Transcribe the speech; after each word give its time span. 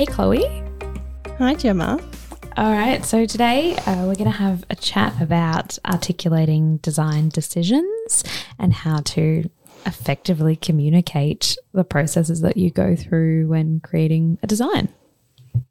Hey, 0.00 0.06
Chloe. 0.06 0.64
Hi, 1.36 1.54
Gemma. 1.56 2.00
All 2.56 2.72
right, 2.72 3.04
so 3.04 3.26
today 3.26 3.76
uh, 3.76 4.06
we're 4.06 4.14
going 4.14 4.24
to 4.24 4.30
have 4.30 4.64
a 4.70 4.74
chat 4.74 5.20
about 5.20 5.78
articulating 5.84 6.78
design 6.78 7.28
decisions 7.28 8.24
and 8.58 8.72
how 8.72 9.00
to 9.00 9.50
effectively 9.84 10.56
communicate 10.56 11.58
the 11.74 11.84
processes 11.84 12.40
that 12.40 12.56
you 12.56 12.70
go 12.70 12.96
through 12.96 13.48
when 13.48 13.80
creating 13.80 14.38
a 14.42 14.46
design. 14.46 14.88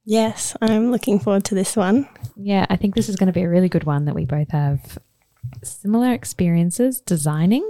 Yes, 0.05 0.55
I'm 0.61 0.91
looking 0.91 1.19
forward 1.19 1.45
to 1.45 1.55
this 1.55 1.75
one. 1.75 2.07
Yeah, 2.35 2.67
I 2.69 2.75
think 2.75 2.93
this 2.93 3.09
is 3.09 3.15
going 3.15 3.27
to 3.27 3.33
be 3.33 3.41
a 3.41 3.49
really 3.49 3.67
good 3.67 3.85
one 3.85 4.05
that 4.05 4.13
we 4.13 4.25
both 4.25 4.51
have 4.51 4.99
similar 5.63 6.13
experiences 6.13 7.01
designing, 7.01 7.67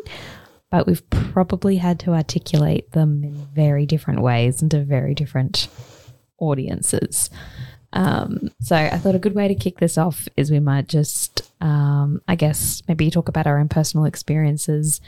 but 0.71 0.87
we've 0.87 1.09
probably 1.09 1.77
had 1.77 2.01
to 2.01 2.11
articulate 2.11 2.91
them 2.91 3.23
in 3.23 3.47
very 3.55 3.85
different 3.85 4.19
ways 4.19 4.61
and 4.61 4.69
to 4.71 4.83
very 4.83 5.15
different 5.15 5.69
audiences. 6.39 7.29
Um, 7.91 8.51
so 8.61 8.75
I 8.75 8.97
thought 8.97 9.15
a 9.15 9.19
good 9.19 9.33
way 9.33 9.47
to 9.47 9.55
kick 9.55 9.79
this 9.79 9.97
off 9.97 10.27
is 10.37 10.51
we 10.51 10.59
might 10.59 10.87
just, 10.87 11.41
um, 11.61 12.21
I 12.27 12.35
guess, 12.35 12.83
maybe 12.87 13.09
talk 13.09 13.29
about 13.29 13.47
our 13.47 13.59
own 13.59 13.67
personal 13.67 14.05
experiences 14.05 15.01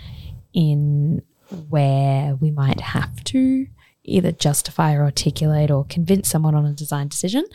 in 0.53 1.21
where 1.69 2.35
we 2.35 2.49
might 2.49 2.81
have 2.81 3.23
to 3.25 3.67
either 4.03 4.31
justify 4.31 4.95
or 4.95 5.03
articulate 5.03 5.69
or 5.69 5.85
convince 5.85 6.27
someone 6.27 6.55
on 6.55 6.65
a 6.65 6.73
design 6.73 7.07
decision 7.07 7.45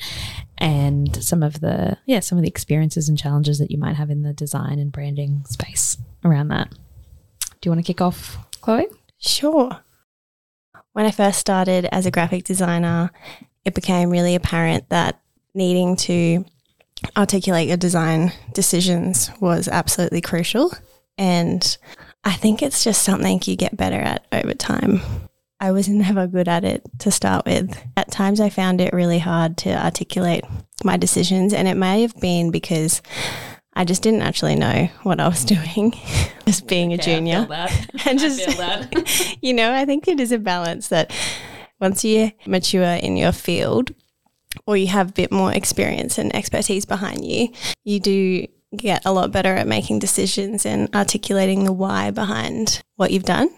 and 0.58 1.22
some 1.24 1.42
of 1.42 1.60
the 1.60 1.98
yeah 2.06 2.20
some 2.20 2.38
of 2.38 2.42
the 2.42 2.48
experiences 2.48 3.08
and 3.08 3.18
challenges 3.18 3.58
that 3.58 3.70
you 3.70 3.78
might 3.78 3.96
have 3.96 4.10
in 4.10 4.22
the 4.22 4.32
design 4.32 4.78
and 4.78 4.92
branding 4.92 5.42
space 5.44 5.96
around 6.24 6.46
that 6.46 6.70
do 6.70 6.78
you 7.64 7.70
want 7.72 7.84
to 7.84 7.92
kick 7.92 8.00
off 8.00 8.38
chloe 8.60 8.86
Sure. 9.18 9.80
When 10.92 11.06
I 11.06 11.10
first 11.10 11.38
started 11.38 11.86
as 11.92 12.06
a 12.06 12.10
graphic 12.10 12.44
designer, 12.44 13.10
it 13.66 13.74
became 13.74 14.08
really 14.10 14.36
apparent 14.36 14.88
that 14.88 15.20
needing 15.52 15.96
to 15.96 16.44
articulate 17.16 17.68
your 17.68 17.76
design 17.76 18.32
decisions 18.54 19.30
was 19.40 19.66
absolutely 19.68 20.20
crucial. 20.20 20.72
And 21.18 21.76
I 22.24 22.32
think 22.32 22.62
it's 22.62 22.84
just 22.84 23.02
something 23.02 23.42
you 23.44 23.56
get 23.56 23.76
better 23.76 23.96
at 23.96 24.24
over 24.32 24.54
time. 24.54 25.00
I 25.58 25.72
was 25.72 25.88
never 25.88 26.28
good 26.28 26.48
at 26.48 26.64
it 26.64 26.82
to 27.00 27.10
start 27.10 27.44
with. 27.44 27.76
At 27.96 28.10
times, 28.10 28.40
I 28.40 28.50
found 28.50 28.80
it 28.80 28.92
really 28.92 29.18
hard 29.18 29.56
to 29.58 29.70
articulate 29.84 30.44
my 30.84 30.96
decisions, 30.96 31.52
and 31.52 31.66
it 31.66 31.76
may 31.76 32.02
have 32.02 32.14
been 32.20 32.50
because 32.50 33.00
I 33.72 33.84
just 33.84 34.02
didn't 34.02 34.22
actually 34.22 34.54
know 34.54 34.88
what 35.02 35.18
I 35.18 35.28
was 35.28 35.44
doing, 35.46 35.94
just 36.46 36.68
being 36.68 36.92
a 36.92 36.98
junior. 36.98 37.48
and 38.04 38.18
just 38.18 39.38
you 39.42 39.54
know, 39.54 39.72
I 39.72 39.86
think 39.86 40.06
it 40.06 40.20
is 40.20 40.30
a 40.30 40.38
balance 40.38 40.88
that 40.88 41.10
once 41.80 42.04
you 42.04 42.32
mature 42.46 42.82
in 42.82 43.16
your 43.16 43.32
field 43.32 43.92
or 44.66 44.76
you 44.76 44.86
have 44.86 45.10
a 45.10 45.12
bit 45.12 45.32
more 45.32 45.52
experience 45.52 46.18
and 46.18 46.34
expertise 46.34 46.84
behind 46.84 47.24
you, 47.24 47.48
you 47.84 48.00
do 48.00 48.46
get 48.74 49.04
a 49.04 49.12
lot 49.12 49.32
better 49.32 49.54
at 49.54 49.66
making 49.66 49.98
decisions 49.98 50.66
and 50.66 50.94
articulating 50.94 51.64
the 51.64 51.72
why 51.72 52.10
behind 52.10 52.82
what 52.96 53.10
you've 53.10 53.24
done. 53.24 53.48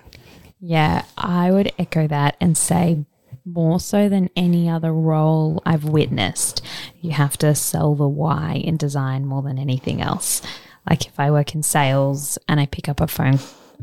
Yeah, 0.61 1.05
I 1.17 1.51
would 1.51 1.73
echo 1.79 2.09
that 2.09 2.37
and 2.41 2.57
say 2.57 3.05
more 3.45 3.81
so 3.81 4.09
than 4.09 4.29
any 4.37 4.69
other 4.69 4.93
role 4.93 5.63
I've 5.65 5.85
witnessed, 5.85 6.63
you 7.01 7.13
have 7.13 7.37
to 7.39 7.55
sell 7.55 7.95
the 7.95 8.09
why 8.09 8.55
in 8.65 8.77
design 8.77 9.25
more 9.25 9.43
than 9.43 9.59
anything 9.59 10.03
else. 10.03 10.43
Like 10.89 11.07
if 11.07 11.19
I 11.19 11.31
work 11.31 11.55
in 11.55 11.63
sales 11.63 12.39
and 12.49 12.61
I 12.61 12.67
pick 12.67 12.89
up 12.89 13.01
a 13.01 13.07
phone, 13.07 13.39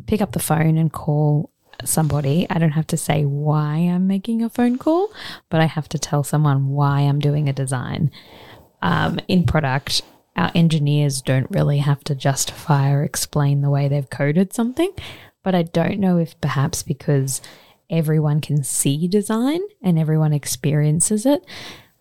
pick 0.06 0.22
up 0.22 0.34
the 0.34 0.40
phone 0.40 0.78
and 0.78 0.92
call 0.92 1.52
somebody, 1.84 2.48
I 2.50 2.58
don't 2.60 2.72
have 2.72 2.88
to 2.88 2.98
say 2.98 3.26
why 3.26 3.76
I'm 3.76 4.08
making 4.08 4.42
a 4.42 4.50
phone 4.50 4.78
call, 4.78 5.12
but 5.50 5.62
I 5.62 5.66
have 5.66 5.90
to 5.90 6.00
tell 6.00 6.24
someone 6.24 6.70
why 6.70 7.02
I'm 7.02 7.20
doing 7.20 7.50
a 7.50 7.54
design. 7.54 8.12
Um, 8.82 9.20
in 9.28 9.46
product, 9.46 10.02
our 10.36 10.52
engineers 10.54 11.22
don't 11.22 11.50
really 11.50 11.80
have 11.80 12.04
to 12.06 12.16
justify 12.16 12.92
or 12.92 13.04
explain 13.04 13.62
the 13.62 13.70
way 13.70 13.88
they've 13.88 14.10
coded 14.10 14.54
something. 14.54 14.92
But 15.44 15.56
I 15.56 15.64
don't 15.64 16.00
know 16.00 16.18
if 16.18 16.40
perhaps 16.42 16.84
because 16.84 17.42
everyone 17.90 18.42
can 18.42 18.64
see 18.64 19.08
design 19.08 19.62
and 19.82 19.98
everyone 19.98 20.34
experiences 20.34 21.26
it, 21.26 21.46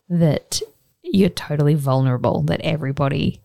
that 0.08 0.60
you're 1.02 1.28
totally 1.28 1.74
vulnerable, 1.74 2.42
that 2.42 2.60
everybody 2.62 3.40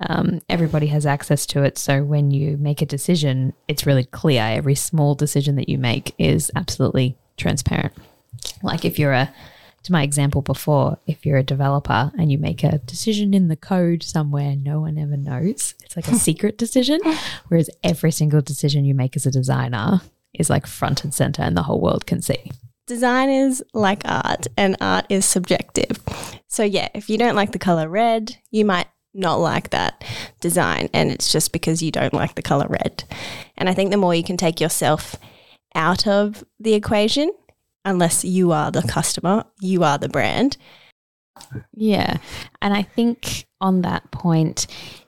um, 0.00 0.40
everybody 0.48 0.86
has 0.88 1.06
access 1.06 1.46
to 1.46 1.62
it. 1.62 1.78
So 1.78 2.04
when 2.04 2.30
you 2.30 2.56
make 2.56 2.82
a 2.82 2.86
decision, 2.86 3.52
it's 3.66 3.86
really 3.86 4.04
clear. 4.04 4.42
Every 4.42 4.74
small 4.74 5.14
decision 5.14 5.56
that 5.56 5.68
you 5.68 5.78
make 5.78 6.14
is 6.18 6.50
absolutely 6.54 7.16
transparent. 7.36 7.92
Like 8.62 8.84
if 8.84 8.98
you're 8.98 9.12
a, 9.12 9.32
to 9.84 9.92
my 9.92 10.02
example 10.02 10.42
before, 10.42 10.98
if 11.06 11.26
you're 11.26 11.38
a 11.38 11.42
developer 11.42 12.12
and 12.18 12.30
you 12.30 12.38
make 12.38 12.62
a 12.62 12.78
decision 12.78 13.34
in 13.34 13.48
the 13.48 13.56
code 13.56 14.02
somewhere 14.02 14.54
no 14.56 14.80
one 14.80 14.98
ever 14.98 15.16
knows, 15.16 15.74
it's 15.82 15.96
like 15.96 16.08
a 16.08 16.14
secret 16.16 16.58
decision. 16.58 17.00
Whereas 17.48 17.70
every 17.82 18.12
single 18.12 18.40
decision 18.40 18.84
you 18.84 18.94
make 18.94 19.16
as 19.16 19.26
a 19.26 19.30
designer 19.30 20.00
is 20.34 20.50
like 20.50 20.66
front 20.66 21.04
and 21.04 21.12
center 21.12 21.42
and 21.42 21.56
the 21.56 21.62
whole 21.62 21.80
world 21.80 22.06
can 22.06 22.22
see. 22.22 22.52
Design 22.86 23.28
is 23.28 23.62
like 23.74 24.00
art, 24.06 24.46
and 24.56 24.74
art 24.80 25.04
is 25.10 25.26
subjective. 25.26 26.02
So, 26.46 26.62
yeah, 26.62 26.88
if 26.94 27.10
you 27.10 27.18
don't 27.18 27.34
like 27.34 27.52
the 27.52 27.58
color 27.58 27.86
red, 27.86 28.38
you 28.50 28.64
might 28.64 28.86
not 29.18 29.36
like 29.36 29.70
that 29.70 30.04
design, 30.40 30.88
and 30.94 31.10
it's 31.10 31.32
just 31.32 31.52
because 31.52 31.82
you 31.82 31.90
don't 31.90 32.14
like 32.14 32.34
the 32.34 32.42
color 32.42 32.66
red. 32.68 33.04
And 33.56 33.68
I 33.68 33.74
think 33.74 33.90
the 33.90 33.96
more 33.96 34.14
you 34.14 34.24
can 34.24 34.36
take 34.36 34.60
yourself 34.60 35.16
out 35.74 36.06
of 36.06 36.44
the 36.60 36.74
equation, 36.74 37.30
unless 37.84 38.24
you 38.24 38.52
are 38.52 38.70
the 38.70 38.82
customer, 38.82 39.44
you 39.60 39.84
are 39.84 39.98
the 39.98 40.08
brand. 40.08 40.56
Yeah. 41.74 42.18
And 42.62 42.74
I 42.74 42.82
think 42.82 43.46
on 43.60 43.82
that 43.82 44.10
point, 44.10 44.66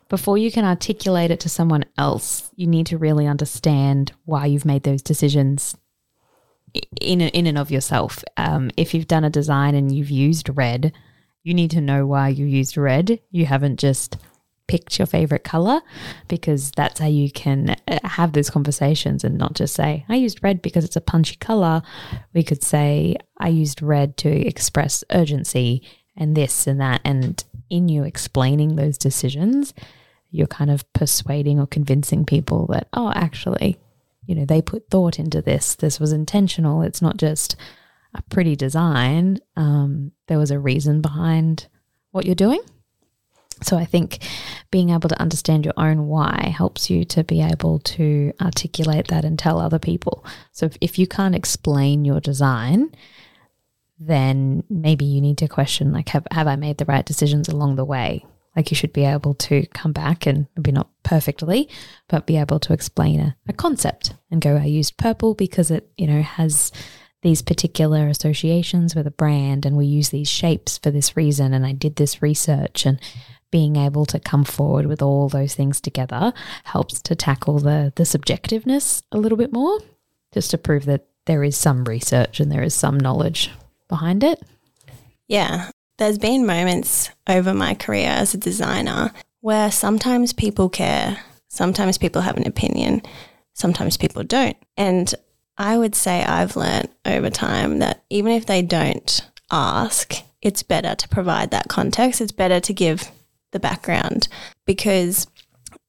before 0.09 0.39
you 0.39 0.51
can 0.51 0.65
articulate 0.65 1.31
it 1.31 1.41
to 1.41 1.49
someone 1.49 1.85
else, 1.97 2.51
you 2.57 2.67
need 2.67 2.87
to 2.87 2.99
really 2.99 3.27
understand 3.27 4.13
why 4.25 4.47
you've 4.47 4.65
made 4.65 4.83
those 4.83 5.03
decisions 5.03 5.77
in 7.01 7.21
in 7.21 7.47
and 7.47 7.59
of 7.59 7.71
yourself. 7.71 8.25
Um, 8.37 8.71
if 8.77 8.95
you've 8.95 9.09
done 9.09 9.25
a 9.25 9.31
design 9.31 9.75
and 9.75 9.95
you've 9.95 10.11
used 10.11 10.49
red, 10.57 10.93
you 11.43 11.55
need 11.55 11.71
to 11.73 11.81
know 11.81 12.07
why 12.07 12.29
you 12.29 12.47
used 12.47 12.77
red. 12.77 13.21
You 13.31 13.47
haven't 13.47 13.79
just 13.79 14.17
picked 14.67 14.99
your 14.99 15.07
favorite 15.07 15.43
color 15.43 15.81
because 16.29 16.71
that's 16.73 17.01
how 17.01 17.09
you 17.09 17.31
can 17.31 17.77
uh, 17.89 17.99
have 18.05 18.33
those 18.33 18.51
conversations 18.51 19.25
and 19.25 19.37
not 19.37 19.55
just 19.55 19.75
say 19.75 20.05
I 20.09 20.15
used 20.15 20.45
red 20.45 20.63
because 20.63 20.85
it's 20.85 20.97
a 20.97 21.01
punchy 21.01 21.37
color. 21.37 21.83
We 22.35 22.45
could 22.45 22.63
say 22.63 23.17
I 23.39 23.49
used 23.49 23.83
red 23.83 24.17
to 24.19 24.29
express 24.29 25.03
urgency 25.11 25.83
and 26.17 26.37
this 26.37 26.69
and 26.69 26.81
that 26.81 27.01
and 27.05 27.43
in 27.69 27.89
you 27.89 28.05
explaining 28.05 28.77
those 28.77 28.97
decisions 28.97 29.75
you're 30.31 30.47
kind 30.47 30.71
of 30.71 30.91
persuading 30.93 31.59
or 31.59 31.67
convincing 31.67 32.25
people 32.25 32.67
that, 32.67 32.89
oh, 32.93 33.13
actually, 33.15 33.79
you 34.27 34.35
know, 34.35 34.45
they 34.45 34.63
put 34.63 34.89
thought 34.89 35.19
into 35.19 35.43
this. 35.43 35.75
This 35.75 35.99
was 35.99 36.13
intentional. 36.13 36.83
It's 36.83 37.03
not 37.03 37.17
just 37.17 37.57
a 38.15 38.23
pretty 38.23 38.57
design. 38.57 39.39
Um, 39.57 40.13
there 40.27 40.39
was 40.39 40.51
a 40.51 40.59
reason 40.59 41.01
behind 41.01 41.67
what 42.11 42.27
you're 42.27 42.35
doing. 42.35 42.61
So 43.63 43.77
I 43.77 43.85
think 43.85 44.23
being 44.71 44.91
able 44.91 45.09
to 45.09 45.21
understand 45.21 45.65
your 45.65 45.75
own 45.77 46.07
why 46.07 46.53
helps 46.57 46.89
you 46.89 47.05
to 47.07 47.25
be 47.25 47.43
able 47.43 47.79
to 47.81 48.33
articulate 48.41 49.09
that 49.09 49.25
and 49.25 49.39
tell 49.39 49.59
other 49.59 49.79
people. 49.79 50.25
So 50.53 50.67
if, 50.67 50.77
if 50.81 50.99
you 50.99 51.07
can't 51.07 51.35
explain 51.35 52.05
your 52.05 52.21
design, 52.21 52.91
then 53.99 54.65
maybe 54.71 55.05
you 55.05 55.21
need 55.21 55.37
to 55.39 55.49
question 55.49 55.93
like 55.93 56.09
have 56.09 56.27
have 56.31 56.47
I 56.47 56.57
made 56.57 56.79
the 56.79 56.87
right 56.87 57.05
decisions 57.05 57.49
along 57.49 57.77
the 57.77 57.85
way? 57.85 58.25
Like 58.57 58.71
you 58.71 58.75
should 58.75 58.93
be 58.93 59.05
able 59.05 59.35
to 59.35 59.67
come 59.75 59.93
back 59.93 60.27
and 60.27 60.47
maybe 60.57 60.73
not 60.73 60.89
perfectly, 61.03 61.69
but 62.09 62.27
be 62.27 62.37
able 62.37 62.59
to 62.61 62.73
explain 62.73 63.21
a, 63.21 63.37
a 63.47 63.53
concept 63.53 64.15
and 64.31 64.41
go, 64.41 64.57
I 64.57 64.65
used 64.65 64.97
purple 64.97 65.35
because 65.35 65.71
it, 65.71 65.89
you 65.97 66.07
know, 66.07 66.23
has 66.23 66.73
these 67.23 67.43
particular 67.43 68.09
associations 68.09 68.95
with 68.95 69.07
a 69.07 69.11
brand 69.11 69.67
and 69.67 69.77
we 69.77 69.87
use 69.87 70.09
these 70.09 70.29
shapes 70.29 70.79
for 70.79 70.91
this 70.91 71.17
reason 71.17 71.53
and 71.53 71.67
I 71.67 71.73
did 71.73 71.97
this 71.97 72.23
research 72.23 72.87
and 72.87 73.01
being 73.51 73.77
able 73.77 74.07
to 74.07 74.21
come 74.21 74.45
forward 74.45 74.87
with 74.87 75.03
all 75.03 75.29
those 75.29 75.55
things 75.55 75.81
together 75.81 76.33
helps 76.65 77.01
to 77.03 77.15
tackle 77.15 77.59
the 77.59 77.93
the 77.97 78.05
subjectiveness 78.05 79.03
a 79.13 79.19
little 79.19 79.39
bit 79.39 79.53
more 79.53 79.79
just 80.33 80.51
to 80.53 80.59
prove 80.59 80.85
that 80.87 81.07
there 81.27 81.45
is 81.45 81.57
some 81.57 81.85
research 81.85 82.41
and 82.41 82.51
there 82.51 82.63
is 82.63 82.75
some 82.75 82.99
knowledge 82.99 83.51
behind 83.89 84.25
it. 84.25 84.43
Yeah. 85.29 85.71
There's 85.99 86.19
been 86.19 86.47
moments 86.47 87.11
over 87.29 87.53
my 87.53 87.75
career 87.75 88.09
as 88.09 88.33
a 88.33 88.39
designer 88.39 89.13
where 89.41 89.71
sometimes 89.71 90.33
people 90.33 90.69
care, 90.69 91.19
sometimes 91.49 91.99
people 91.99 92.23
have 92.23 92.37
an 92.37 92.47
opinion, 92.47 93.03
sometimes 93.53 93.97
people 93.97 94.23
don't. 94.25 94.57
And 94.77 95.15
I 95.61 95.77
would 95.77 95.95
say 95.95 96.25
I've 96.25 96.57
learned 96.57 96.89
over 97.05 97.29
time 97.29 97.81
that 97.81 98.03
even 98.09 98.33
if 98.33 98.47
they 98.47 98.63
don't 98.63 99.21
ask, 99.51 100.15
it's 100.41 100.63
better 100.63 100.95
to 100.95 101.09
provide 101.11 101.51
that 101.51 101.69
context. 101.69 102.23
It's 102.23 102.33
better 102.33 102.61
to 102.61 102.73
give 102.73 103.11
the 103.53 103.61
background 103.61 104.27
because 104.65 105.27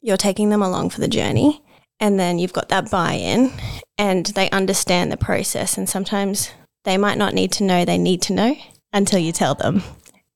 you're 0.02 0.18
taking 0.18 0.50
them 0.50 0.62
along 0.62 0.90
for 0.90 1.00
the 1.00 1.08
journey 1.08 1.64
and 2.02 2.20
then 2.20 2.38
you've 2.38 2.52
got 2.52 2.68
that 2.68 2.92
buy 2.92 3.14
in 3.14 3.54
and 3.98 4.26
they 4.26 4.50
understand 4.50 5.10
the 5.10 5.16
process. 5.16 5.78
And 5.78 5.88
sometimes 5.88 6.52
they 6.84 6.98
might 6.98 7.18
not 7.18 7.34
need 7.34 7.54
to 7.54 7.64
know 7.64 7.86
they 7.86 7.98
need 7.98 8.22
to 8.24 8.34
know. 8.34 8.56
until 8.92 9.20
you 9.20 9.32
tell 9.32 9.56
them. 9.56 9.82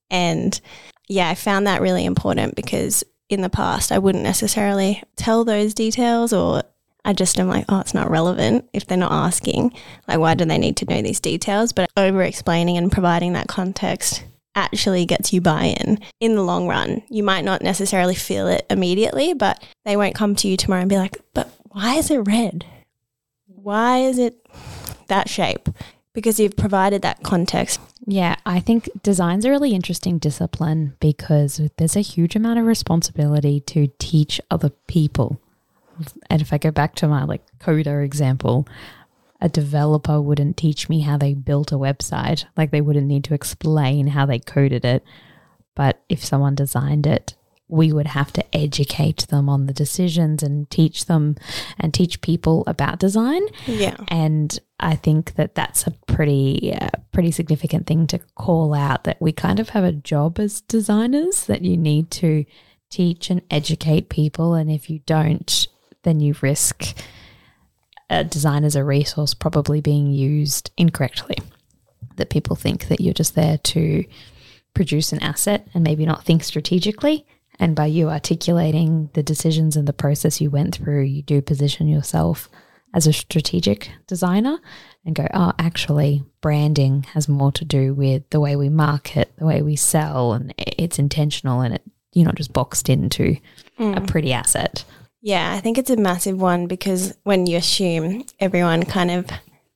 And 0.09 0.61
yeah, 1.09 1.27
I 1.27 1.35
found 1.35 1.67
that 1.67 1.81
really 1.81 2.05
important 2.05 2.55
because 2.55 3.03
in 3.27 3.41
the 3.41 3.49
past 3.49 3.91
I 3.91 3.99
wouldn't 3.99 4.23
necessarily 4.23 5.03
tell 5.17 5.43
those 5.43 5.73
details 5.73 6.31
or 6.31 6.63
I 7.05 7.13
just 7.13 7.39
am 7.39 7.47
like, 7.47 7.65
oh, 7.69 7.79
it's 7.79 7.93
not 7.93 8.09
relevant 8.09 8.67
if 8.73 8.87
they're 8.87 8.97
not 8.97 9.11
asking. 9.11 9.73
Like, 10.07 10.19
why 10.19 10.33
do 10.33 10.43
they 10.43 10.57
need 10.57 10.75
to 10.77 10.85
know 10.85 11.01
these 11.01 11.19
details? 11.19 11.71
But 11.71 11.89
over 11.95 12.23
explaining 12.23 12.77
and 12.77 12.91
providing 12.91 13.33
that 13.33 13.47
context 13.47 14.23
actually 14.55 15.05
gets 15.05 15.31
you 15.31 15.39
buy 15.39 15.75
in 15.79 15.99
in 16.19 16.35
the 16.35 16.41
long 16.41 16.67
run. 16.67 17.03
You 17.09 17.23
might 17.23 17.45
not 17.45 17.61
necessarily 17.61 18.15
feel 18.15 18.47
it 18.47 18.65
immediately, 18.69 19.33
but 19.33 19.63
they 19.83 19.95
won't 19.95 20.15
come 20.15 20.35
to 20.37 20.47
you 20.47 20.57
tomorrow 20.57 20.81
and 20.81 20.89
be 20.89 20.97
like, 20.97 21.17
but 21.33 21.49
why 21.69 21.95
is 21.95 22.09
it 22.09 22.19
red? 22.19 22.65
Why 23.45 23.99
is 23.99 24.17
it 24.17 24.45
that 25.07 25.29
shape? 25.29 25.69
Because 26.13 26.39
you've 26.39 26.55
provided 26.55 27.01
that 27.01 27.21
context. 27.21 27.79
Yeah, 28.07 28.35
I 28.45 28.59
think 28.59 28.89
design's 29.03 29.45
a 29.45 29.49
really 29.49 29.73
interesting 29.73 30.17
discipline 30.17 30.95
because 30.99 31.59
there's 31.77 31.95
a 31.95 32.01
huge 32.01 32.35
amount 32.35 32.59
of 32.59 32.65
responsibility 32.65 33.59
to 33.61 33.87
teach 33.99 34.39
other 34.49 34.69
people. 34.87 35.41
And 36.29 36.41
if 36.41 36.53
I 36.53 36.57
go 36.57 36.71
back 36.71 36.95
to 36.95 37.07
my 37.07 37.23
like 37.23 37.43
coder 37.59 38.03
example, 38.03 38.67
a 39.41 39.49
developer 39.49 40.21
wouldn't 40.21 40.57
teach 40.57 40.89
me 40.89 41.01
how 41.01 41.17
they 41.17 41.33
built 41.33 41.71
a 41.71 41.75
website. 41.75 42.45
Like 42.55 42.71
they 42.71 42.81
wouldn't 42.81 43.07
need 43.07 43.23
to 43.25 43.33
explain 43.33 44.07
how 44.07 44.25
they 44.25 44.39
coded 44.39 44.85
it. 44.85 45.03
But 45.75 46.01
if 46.07 46.23
someone 46.23 46.55
designed 46.55 47.05
it, 47.05 47.35
we 47.67 47.91
would 47.91 48.07
have 48.07 48.31
to 48.31 48.55
educate 48.55 49.27
them 49.27 49.49
on 49.49 49.65
the 49.65 49.73
decisions 49.73 50.43
and 50.43 50.69
teach 50.69 51.05
them 51.05 51.35
and 51.79 51.93
teach 51.93 52.21
people 52.21 52.63
about 52.67 52.99
design. 52.99 53.41
Yeah. 53.65 53.97
And 54.07 54.57
I 54.79 54.95
think 54.95 55.35
that 55.35 55.55
that's 55.55 55.87
a 55.87 55.91
pretty 55.91 56.73
uh, 56.73 56.89
pretty 57.11 57.31
significant 57.31 57.87
thing 57.87 58.07
to 58.07 58.19
call 58.35 58.73
out 58.73 59.05
that 59.05 59.21
we 59.21 59.31
kind 59.31 59.59
of 59.59 59.69
have 59.69 59.83
a 59.83 59.91
job 59.91 60.39
as 60.39 60.61
designers 60.61 61.45
that 61.45 61.63
you 61.63 61.75
need 61.75 62.11
to 62.11 62.45
teach 62.89 63.29
and 63.29 63.41
educate 63.49 64.09
people 64.09 64.53
and 64.53 64.69
if 64.69 64.89
you 64.89 64.99
don't 65.05 65.67
then 66.05 66.21
you 66.21 66.33
risk 66.41 66.95
a 68.09 68.23
design 68.23 68.63
as 68.63 68.75
a 68.75 68.83
resource 68.83 69.33
probably 69.33 69.81
being 69.81 70.07
used 70.11 70.71
incorrectly. 70.77 71.37
That 72.15 72.29
people 72.29 72.55
think 72.55 72.87
that 72.87 73.01
you're 73.01 73.13
just 73.13 73.35
there 73.35 73.57
to 73.57 74.05
produce 74.73 75.11
an 75.11 75.21
asset 75.21 75.67
and 75.73 75.83
maybe 75.83 76.05
not 76.05 76.23
think 76.23 76.43
strategically. 76.43 77.25
And 77.59 77.75
by 77.75 77.87
you 77.87 78.09
articulating 78.09 79.09
the 79.13 79.23
decisions 79.23 79.75
and 79.75 79.87
the 79.87 79.93
process 79.93 80.39
you 80.39 80.49
went 80.49 80.75
through, 80.75 81.03
you 81.03 81.21
do 81.21 81.41
position 81.41 81.87
yourself 81.87 82.49
as 82.93 83.07
a 83.07 83.13
strategic 83.13 83.91
designer 84.07 84.57
and 85.05 85.15
go, 85.15 85.27
oh, 85.33 85.51
actually, 85.59 86.23
branding 86.41 87.03
has 87.13 87.27
more 87.27 87.51
to 87.51 87.65
do 87.65 87.93
with 87.93 88.29
the 88.29 88.39
way 88.39 88.55
we 88.55 88.69
market, 88.69 89.31
the 89.37 89.45
way 89.45 89.61
we 89.61 89.75
sell, 89.75 90.33
and 90.33 90.53
it's 90.57 90.97
intentional 90.97 91.61
and 91.61 91.75
it, 91.75 91.81
you're 92.13 92.25
not 92.25 92.35
just 92.35 92.53
boxed 92.53 92.87
into 92.87 93.35
mm. 93.77 93.97
a 93.97 94.01
pretty 94.01 94.31
asset. 94.31 94.85
Yeah, 95.25 95.55
I 95.55 95.59
think 95.59 95.79
it's 95.79 95.89
a 95.89 95.97
massive 95.97 96.39
one 96.39 96.67
because 96.67 97.17
when 97.23 97.47
you 97.47 97.57
assume 97.57 98.25
everyone 98.39 98.83
kind 98.83 99.09
of 99.09 99.25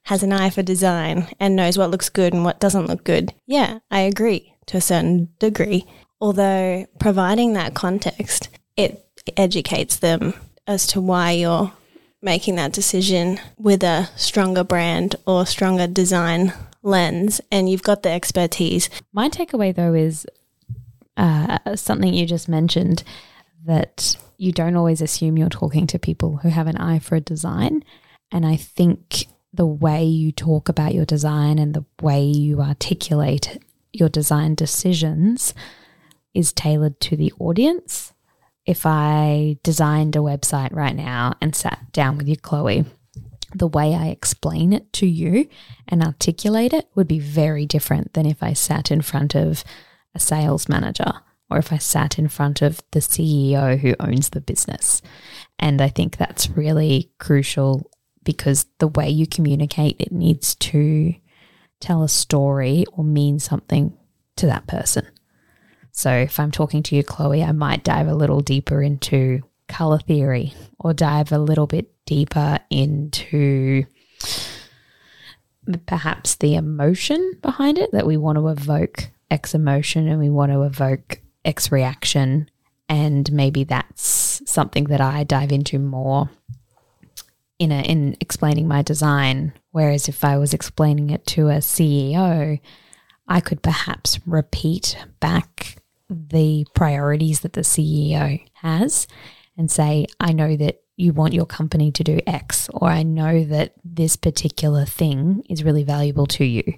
has 0.03 0.21
an 0.21 0.31
eye 0.31 0.51
for 0.51 0.61
design 0.61 1.27
and 1.39 1.55
knows 1.55 1.75
what 1.75 1.89
looks 1.89 2.07
good 2.07 2.35
and 2.35 2.43
what 2.43 2.59
doesn't 2.59 2.85
look 2.85 3.03
good, 3.03 3.33
yeah, 3.47 3.79
I 3.89 4.01
agree 4.01 4.53
to 4.67 4.77
a 4.77 4.81
certain 4.81 5.29
degree. 5.39 5.87
Although 6.21 6.85
providing 6.99 7.53
that 7.53 7.73
context, 7.73 8.49
it 8.77 9.03
educates 9.35 9.97
them 9.97 10.35
as 10.67 10.85
to 10.85 11.01
why 11.01 11.31
you're 11.31 11.73
making 12.21 12.53
that 12.57 12.71
decision 12.71 13.39
with 13.57 13.81
a 13.81 14.07
stronger 14.15 14.63
brand 14.63 15.15
or 15.25 15.47
stronger 15.47 15.87
design 15.87 16.53
lens 16.83 17.41
and 17.51 17.67
you've 17.67 17.81
got 17.81 18.03
the 18.03 18.11
expertise. 18.11 18.87
My 19.13 19.29
takeaway 19.29 19.73
though 19.73 19.95
is 19.95 20.27
uh, 21.17 21.75
something 21.75 22.13
you 22.13 22.27
just 22.27 22.47
mentioned 22.47 23.03
that 23.65 24.15
you 24.37 24.51
don't 24.51 24.75
always 24.75 25.01
assume 25.01 25.37
you're 25.37 25.49
talking 25.49 25.87
to 25.87 25.99
people 25.99 26.37
who 26.37 26.49
have 26.49 26.67
an 26.67 26.77
eye 26.77 26.99
for 26.99 27.15
a 27.15 27.21
design. 27.21 27.83
And 28.31 28.45
I 28.45 28.55
think 28.55 29.25
the 29.53 29.65
way 29.65 30.05
you 30.05 30.31
talk 30.31 30.69
about 30.69 30.93
your 30.93 31.05
design 31.05 31.59
and 31.59 31.73
the 31.73 31.85
way 32.01 32.23
you 32.23 32.61
articulate 32.61 33.57
your 33.91 34.09
design 34.09 34.55
decisions 34.55 35.53
is 36.33 36.53
tailored 36.53 36.99
to 37.01 37.17
the 37.17 37.33
audience. 37.39 38.13
If 38.65 38.85
I 38.85 39.57
designed 39.63 40.15
a 40.15 40.19
website 40.19 40.73
right 40.73 40.95
now 40.95 41.33
and 41.41 41.55
sat 41.55 41.91
down 41.91 42.17
with 42.17 42.27
you, 42.27 42.37
Chloe, 42.37 42.85
the 43.53 43.67
way 43.67 43.95
I 43.95 44.07
explain 44.07 44.73
it 44.73 44.93
to 44.93 45.07
you 45.07 45.49
and 45.87 46.03
articulate 46.03 46.71
it 46.71 46.87
would 46.93 47.07
be 47.07 47.19
very 47.19 47.65
different 47.65 48.13
than 48.13 48.27
if 48.27 48.43
I 48.43 48.53
sat 48.53 48.91
in 48.91 49.01
front 49.01 49.35
of 49.35 49.63
a 50.13 50.19
sales 50.19 50.69
manager 50.69 51.13
or 51.49 51.57
if 51.57 51.73
I 51.73 51.77
sat 51.77 52.19
in 52.19 52.27
front 52.27 52.61
of 52.61 52.81
the 52.91 52.99
CEO 52.99 53.79
who 53.79 53.95
owns 53.99 54.29
the 54.29 54.41
business. 54.41 55.01
And 55.57 55.81
I 55.81 55.89
think 55.89 56.17
that's 56.17 56.49
really 56.49 57.11
crucial 57.19 57.89
because 58.23 58.65
the 58.79 58.87
way 58.87 59.09
you 59.09 59.25
communicate, 59.25 59.95
it 59.99 60.11
needs 60.11 60.55
to 60.55 61.15
tell 61.79 62.03
a 62.03 62.09
story 62.09 62.85
or 62.93 63.03
mean 63.03 63.39
something 63.39 63.97
to 64.35 64.45
that 64.45 64.67
person. 64.67 65.07
So 65.91 66.11
if 66.11 66.39
I'm 66.39 66.51
talking 66.51 66.83
to 66.83 66.95
you, 66.95 67.03
Chloe, 67.03 67.43
I 67.43 67.51
might 67.51 67.83
dive 67.83 68.07
a 68.07 68.13
little 68.13 68.41
deeper 68.41 68.81
into 68.81 69.41
color 69.67 69.99
theory 69.99 70.53
or 70.79 70.93
dive 70.93 71.31
a 71.31 71.39
little 71.39 71.67
bit 71.67 71.91
deeper 72.05 72.59
into 72.69 73.85
perhaps 75.85 76.35
the 76.35 76.55
emotion 76.55 77.33
behind 77.41 77.77
it 77.77 77.91
that 77.91 78.07
we 78.07 78.17
want 78.17 78.37
to 78.37 78.47
evoke 78.47 79.09
X 79.29 79.53
emotion 79.53 80.07
and 80.07 80.19
we 80.19 80.29
want 80.29 80.51
to 80.51 80.63
evoke 80.63 81.21
X 81.45 81.71
reaction. 81.71 82.49
And 82.87 83.31
maybe 83.31 83.63
that's 83.63 84.41
something 84.45 84.85
that 84.85 85.01
I 85.01 85.23
dive 85.23 85.51
into 85.51 85.77
more 85.79 86.29
in 87.59 87.71
a, 87.71 87.81
in 87.81 88.15
explaining 88.19 88.67
my 88.67 88.81
design. 88.81 89.53
Whereas 89.71 90.07
if 90.07 90.23
I 90.23 90.37
was 90.37 90.53
explaining 90.53 91.09
it 91.09 91.25
to 91.27 91.49
a 91.49 91.57
CEO, 91.57 92.59
I 93.27 93.39
could 93.41 93.61
perhaps 93.61 94.19
repeat 94.25 94.97
back 95.19 95.75
the 96.09 96.65
priorities 96.73 97.41
that 97.41 97.53
the 97.53 97.61
CEO 97.61 98.43
has 98.53 99.07
and 99.55 99.69
say, 99.69 100.07
I 100.19 100.31
know 100.31 100.55
that 100.55 100.81
you 100.95 101.13
want 101.13 101.33
your 101.33 101.45
company 101.45 101.91
to 101.91 102.03
do 102.03 102.19
X, 102.25 102.69
or 102.73 102.89
I 102.89 103.03
know 103.03 103.43
that 103.45 103.73
this 103.85 104.15
particular 104.15 104.85
thing 104.85 105.43
is 105.49 105.63
really 105.63 105.83
valuable 105.83 106.25
to 106.27 106.43
you. 106.43 106.73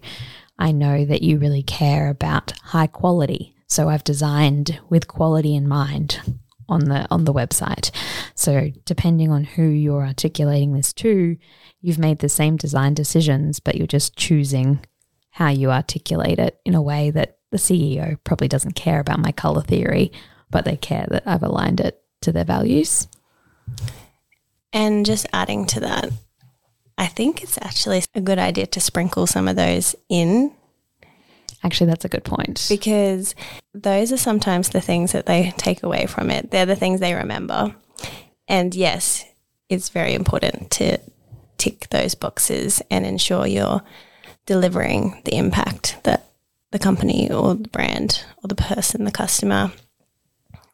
I 0.59 0.71
know 0.71 1.05
that 1.05 1.23
you 1.23 1.39
really 1.39 1.63
care 1.63 2.09
about 2.09 2.51
high 2.61 2.87
quality. 2.87 3.55
So 3.71 3.87
I've 3.87 4.03
designed 4.03 4.81
with 4.89 5.07
quality 5.07 5.55
in 5.55 5.65
mind 5.65 6.19
on 6.67 6.89
the 6.89 7.07
on 7.09 7.23
the 7.23 7.33
website. 7.33 7.89
So 8.35 8.69
depending 8.83 9.31
on 9.31 9.45
who 9.45 9.63
you're 9.63 10.05
articulating 10.05 10.73
this 10.73 10.91
to, 10.95 11.37
you've 11.79 11.97
made 11.97 12.19
the 12.19 12.27
same 12.27 12.57
design 12.57 12.95
decisions, 12.95 13.61
but 13.61 13.75
you're 13.75 13.87
just 13.87 14.17
choosing 14.17 14.85
how 15.29 15.47
you 15.47 15.71
articulate 15.71 16.37
it 16.37 16.59
in 16.65 16.75
a 16.75 16.81
way 16.81 17.11
that 17.11 17.37
the 17.51 17.57
CEO 17.57 18.17
probably 18.25 18.49
doesn't 18.49 18.73
care 18.73 18.99
about 18.99 19.19
my 19.19 19.31
color 19.31 19.61
theory, 19.61 20.11
but 20.49 20.65
they 20.65 20.75
care 20.75 21.07
that 21.09 21.23
I've 21.25 21.41
aligned 21.41 21.79
it 21.79 22.03
to 22.23 22.33
their 22.33 22.43
values. 22.43 23.07
And 24.73 25.05
just 25.05 25.27
adding 25.31 25.65
to 25.67 25.79
that, 25.79 26.09
I 26.97 27.05
think 27.05 27.41
it's 27.41 27.57
actually 27.61 28.03
a 28.13 28.19
good 28.19 28.37
idea 28.37 28.67
to 28.67 28.81
sprinkle 28.81 29.27
some 29.27 29.47
of 29.47 29.55
those 29.55 29.95
in 30.09 30.53
Actually, 31.63 31.87
that's 31.87 32.05
a 32.05 32.09
good 32.09 32.23
point. 32.23 32.65
Because 32.69 33.35
those 33.73 34.11
are 34.11 34.17
sometimes 34.17 34.69
the 34.69 34.81
things 34.81 35.11
that 35.11 35.25
they 35.27 35.53
take 35.57 35.83
away 35.83 36.07
from 36.07 36.31
it. 36.31 36.51
They're 36.51 36.65
the 36.65 36.75
things 36.75 36.99
they 36.99 37.13
remember. 37.13 37.75
And 38.47 38.73
yes, 38.73 39.25
it's 39.69 39.89
very 39.89 40.13
important 40.13 40.71
to 40.71 40.97
tick 41.57 41.87
those 41.89 42.15
boxes 42.15 42.81
and 42.89 43.05
ensure 43.05 43.45
you're 43.45 43.83
delivering 44.45 45.21
the 45.25 45.37
impact 45.37 45.97
that 46.03 46.27
the 46.71 46.79
company 46.79 47.31
or 47.31 47.55
the 47.55 47.69
brand 47.69 48.25
or 48.43 48.47
the 48.47 48.55
person, 48.55 49.03
the 49.03 49.11
customer 49.11 49.71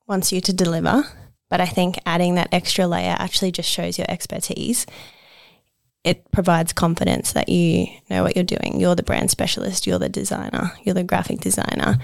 wants 0.08 0.32
you 0.32 0.39
to 0.41 0.53
deliver. 0.53 1.03
But 1.50 1.62
I 1.62 1.65
think 1.65 2.00
adding 2.06 2.36
that 2.36 2.50
extra 2.53 2.88
layer 2.88 3.15
actually 3.20 3.51
just 3.51 3.70
shows 3.70 3.98
your 3.98 4.10
expertise 4.10 4.86
it 6.08 6.32
provides 6.32 6.72
confidence 6.72 7.34
that 7.34 7.50
you 7.50 7.88
know 8.10 8.24
what 8.24 8.38
you're 8.38 8.46
doing. 8.46 8.80
You're 8.80 8.96
the 8.96 9.04
brand 9.04 9.30
specialist, 9.30 9.86
you're 9.86 10.00
the 10.00 10.08
designer, 10.08 10.72
you're 10.84 10.96
the 10.96 11.04
graphic 11.04 11.42
designer. 11.42 11.98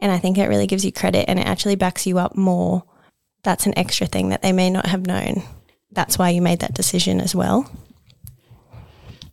And 0.00 0.12
I 0.12 0.18
think 0.18 0.38
it 0.38 0.48
really 0.48 0.68
gives 0.68 0.84
you 0.84 0.92
credit 0.92 1.24
and 1.28 1.40
it 1.40 1.46
actually 1.46 1.74
backs 1.74 2.06
you 2.06 2.18
up 2.18 2.36
more. 2.36 2.84
That's 3.42 3.66
an 3.66 3.76
extra 3.76 4.06
thing 4.06 4.28
that 4.28 4.42
they 4.42 4.52
may 4.52 4.70
not 4.70 4.86
have 4.86 5.06
known. 5.06 5.42
That's 5.90 6.16
why 6.16 6.30
you 6.30 6.42
made 6.42 6.60
that 6.60 6.74
decision 6.74 7.20
as 7.20 7.34
well. 7.34 7.68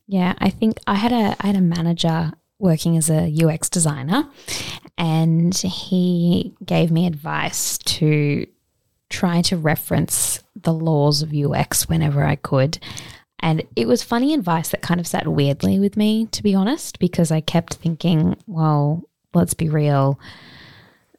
Yeah, 0.08 0.34
I 0.40 0.50
think 0.50 0.80
I 0.88 0.96
had 0.96 1.12
a 1.12 1.36
I 1.40 1.48
had 1.48 1.56
a 1.56 1.62
manager 1.62 2.34
working 2.58 2.98
as 2.98 3.10
a 3.10 3.32
UX 3.44 3.70
designer 3.70 4.28
and 4.98 5.56
he 5.56 6.56
gave 6.66 6.92
me 6.92 7.06
advice 7.06 7.78
to 7.78 8.48
try 9.10 9.42
to 9.44 9.58
reference 9.58 10.44
the 10.56 10.74
laws 10.74 11.22
of 11.22 11.34
UX 11.34 11.88
whenever 11.88 12.24
I 12.24 12.36
could. 12.36 12.80
And 13.42 13.64
it 13.76 13.88
was 13.88 14.04
funny 14.04 14.34
advice 14.34 14.70
that 14.70 14.82
kind 14.82 15.00
of 15.00 15.08
sat 15.08 15.28
weirdly 15.28 15.80
with 15.80 15.98
me, 15.98 16.28
to 16.28 16.44
be 16.44 16.54
honest, 16.54 17.00
because 17.00 17.32
I 17.32 17.42
kept 17.42 17.76
thinking, 17.76 18.38
well, 18.46 19.04
let's 19.34 19.54
be 19.54 19.70
real, 19.70 20.20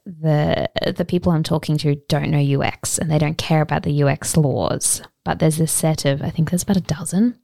the 0.05 0.69
the 0.97 1.05
people 1.05 1.33
I'm 1.33 1.43
talking 1.43 1.79
to 1.79 1.95
don't 2.09 2.31
know 2.31 2.61
UX 2.61 2.99
and 2.99 3.11
they 3.11 3.19
don't 3.19 3.39
care 3.39 3.63
about 3.63 3.85
the 3.85 4.03
UX 4.03 4.37
laws. 4.37 5.03
But 5.25 5.39
there's 5.39 5.59
this 5.59 5.73
set 5.73 6.05
of 6.05 6.23
I 6.23 6.31
think 6.31 6.51
there's 6.51 6.65
about 6.65 6.77
a 6.77 6.81
dozen 6.81 7.39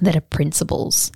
that 0.00 0.16
are 0.16 0.20
principles 0.20 1.10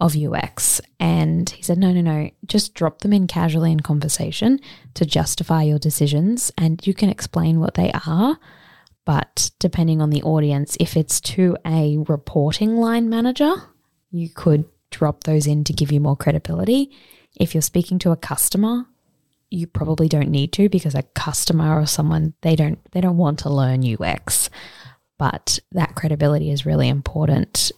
of 0.00 0.16
UX. 0.16 0.80
And 0.98 1.48
he 1.50 1.62
said, 1.62 1.78
no, 1.78 1.92
no, 1.92 2.00
no, 2.00 2.30
just 2.46 2.74
drop 2.74 3.00
them 3.00 3.12
in 3.12 3.26
casually 3.26 3.70
in 3.70 3.80
conversation 3.80 4.58
to 4.94 5.04
justify 5.04 5.62
your 5.62 5.78
decisions 5.78 6.50
and 6.56 6.84
you 6.86 6.94
can 6.94 7.10
explain 7.10 7.60
what 7.60 7.74
they 7.74 7.92
are. 8.06 8.38
But 9.04 9.50
depending 9.58 10.00
on 10.02 10.10
the 10.10 10.22
audience, 10.22 10.76
if 10.78 10.96
it's 10.96 11.20
to 11.22 11.56
a 11.66 11.98
reporting 12.08 12.76
line 12.76 13.08
manager, 13.08 13.54
you 14.10 14.28
could 14.28 14.64
drop 14.90 15.24
those 15.24 15.46
in 15.46 15.64
to 15.64 15.72
give 15.72 15.90
you 15.90 16.00
more 16.00 16.16
credibility. 16.16 16.90
If 17.38 17.54
you're 17.54 17.62
speaking 17.62 17.98
to 18.00 18.10
a 18.10 18.16
customer, 18.16 18.86
you 19.50 19.66
probably 19.66 20.08
don't 20.08 20.30
need 20.30 20.52
to 20.54 20.68
because 20.68 20.94
a 20.94 21.02
customer 21.02 21.80
or 21.80 21.86
someone 21.86 22.34
they 22.42 22.54
don't 22.54 22.78
they 22.92 23.00
don't 23.00 23.16
want 23.16 23.40
to 23.40 23.50
learn 23.50 23.84
UX. 23.84 24.50
But 25.18 25.58
that 25.72 25.96
credibility 25.96 26.50
is 26.50 26.66
really 26.66 26.88
important 26.88 27.72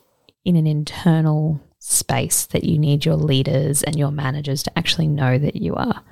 in 0.44 0.56
an 0.56 0.66
internal 0.66 1.60
space 1.78 2.46
that 2.46 2.64
you 2.64 2.78
need 2.78 3.04
your 3.04 3.16
leaders 3.16 3.82
and 3.82 3.98
your 3.98 4.10
managers 4.10 4.62
to 4.62 4.78
actually 4.78 5.08
know 5.08 5.38
that 5.38 5.56
you 5.56 5.74
are 5.74 6.02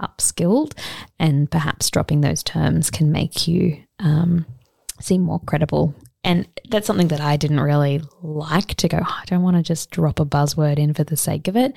upskilled 0.00 0.72
and 1.18 1.50
perhaps 1.50 1.90
dropping 1.90 2.20
those 2.20 2.42
terms 2.42 2.90
can 2.90 3.10
make 3.12 3.48
you 3.48 3.82
um, 3.98 4.46
seem 5.00 5.22
more 5.22 5.40
credible 5.40 5.94
and 6.24 6.46
that's 6.68 6.86
something 6.86 7.08
that 7.08 7.20
I 7.20 7.36
didn't 7.36 7.60
really 7.60 8.02
like 8.22 8.74
to 8.74 8.88
go, 8.88 8.98
oh, 9.00 9.18
I 9.22 9.24
don't 9.26 9.42
want 9.42 9.56
to 9.56 9.62
just 9.62 9.90
drop 9.90 10.20
a 10.20 10.26
buzzword 10.26 10.78
in 10.78 10.92
for 10.94 11.04
the 11.04 11.16
sake 11.16 11.48
of 11.48 11.56
it. 11.56 11.74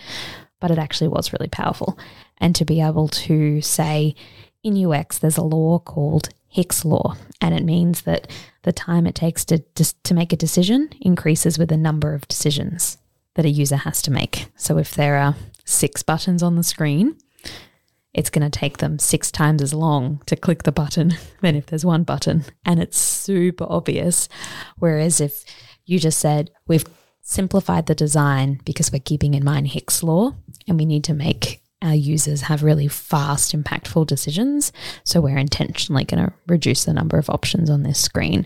But 0.60 0.72
it 0.72 0.78
actually 0.78 1.08
was 1.08 1.32
really 1.32 1.48
powerful. 1.48 1.98
And 2.38 2.56
to 2.56 2.66
be 2.66 2.82
able 2.82 3.08
to 3.08 3.62
say 3.62 4.16
in 4.64 4.86
UX, 4.86 5.18
there's 5.18 5.38
a 5.38 5.44
law 5.44 5.80
called 5.80 6.30
Hick's 6.48 6.84
law, 6.84 7.16
and 7.40 7.56
it 7.56 7.64
means 7.64 8.02
that 8.02 8.30
the 8.64 8.74
time 8.74 9.08
it 9.08 9.16
takes 9.16 9.46
to, 9.46 9.60
to 9.60 10.14
make 10.14 10.34
a 10.34 10.36
decision 10.36 10.90
increases 11.00 11.58
with 11.58 11.70
the 11.70 11.78
number 11.78 12.14
of 12.14 12.28
decisions 12.28 12.98
that 13.36 13.46
a 13.46 13.50
user 13.50 13.78
has 13.78 14.02
to 14.02 14.12
make. 14.12 14.48
So 14.58 14.78
if 14.78 14.94
there 14.94 15.16
are 15.16 15.36
six 15.64 16.04
buttons 16.04 16.44
on 16.44 16.58
the 16.58 16.64
screen, 16.64 17.18
it's 18.14 18.30
going 18.30 18.50
to 18.50 18.60
take 18.60 18.80
them 18.80 19.00
six 19.00 19.32
times 19.32 19.62
as 19.62 19.74
long 19.74 20.22
to 20.26 20.36
click 20.36 20.64
the 20.64 20.72
button 20.72 21.14
than 21.42 21.56
if 21.56 21.68
there's 21.68 21.86
one 21.86 22.04
button. 22.04 22.44
And 22.66 22.80
it's 22.82 22.98
super 22.98 23.66
obvious. 23.70 24.28
Whereas 24.78 25.22
if 25.22 25.46
you 25.86 26.00
just 26.00 26.20
said, 26.20 26.52
we've 26.68 26.86
simplified 27.22 27.86
the 27.86 27.96
design 27.96 28.60
because 28.66 28.92
we're 28.92 29.00
keeping 29.00 29.34
in 29.34 29.44
mind 29.44 29.68
Hick's 29.68 30.04
law 30.04 30.36
and 30.68 30.78
we 30.78 30.86
need 30.86 31.04
to 31.06 31.14
make 31.14 31.62
our 31.82 31.96
users 31.96 32.42
have 32.42 32.64
really 32.64 32.88
fast, 32.88 33.56
impactful 33.56 34.06
decisions. 34.06 34.72
So 35.04 35.20
we're 35.20 35.38
intentionally 35.38 36.04
going 36.04 36.26
to 36.26 36.34
reduce 36.48 36.84
the 36.84 36.94
number 36.94 37.18
of 37.18 37.30
options 37.30 37.70
on 37.70 37.84
this 37.84 38.00
screen. 38.00 38.46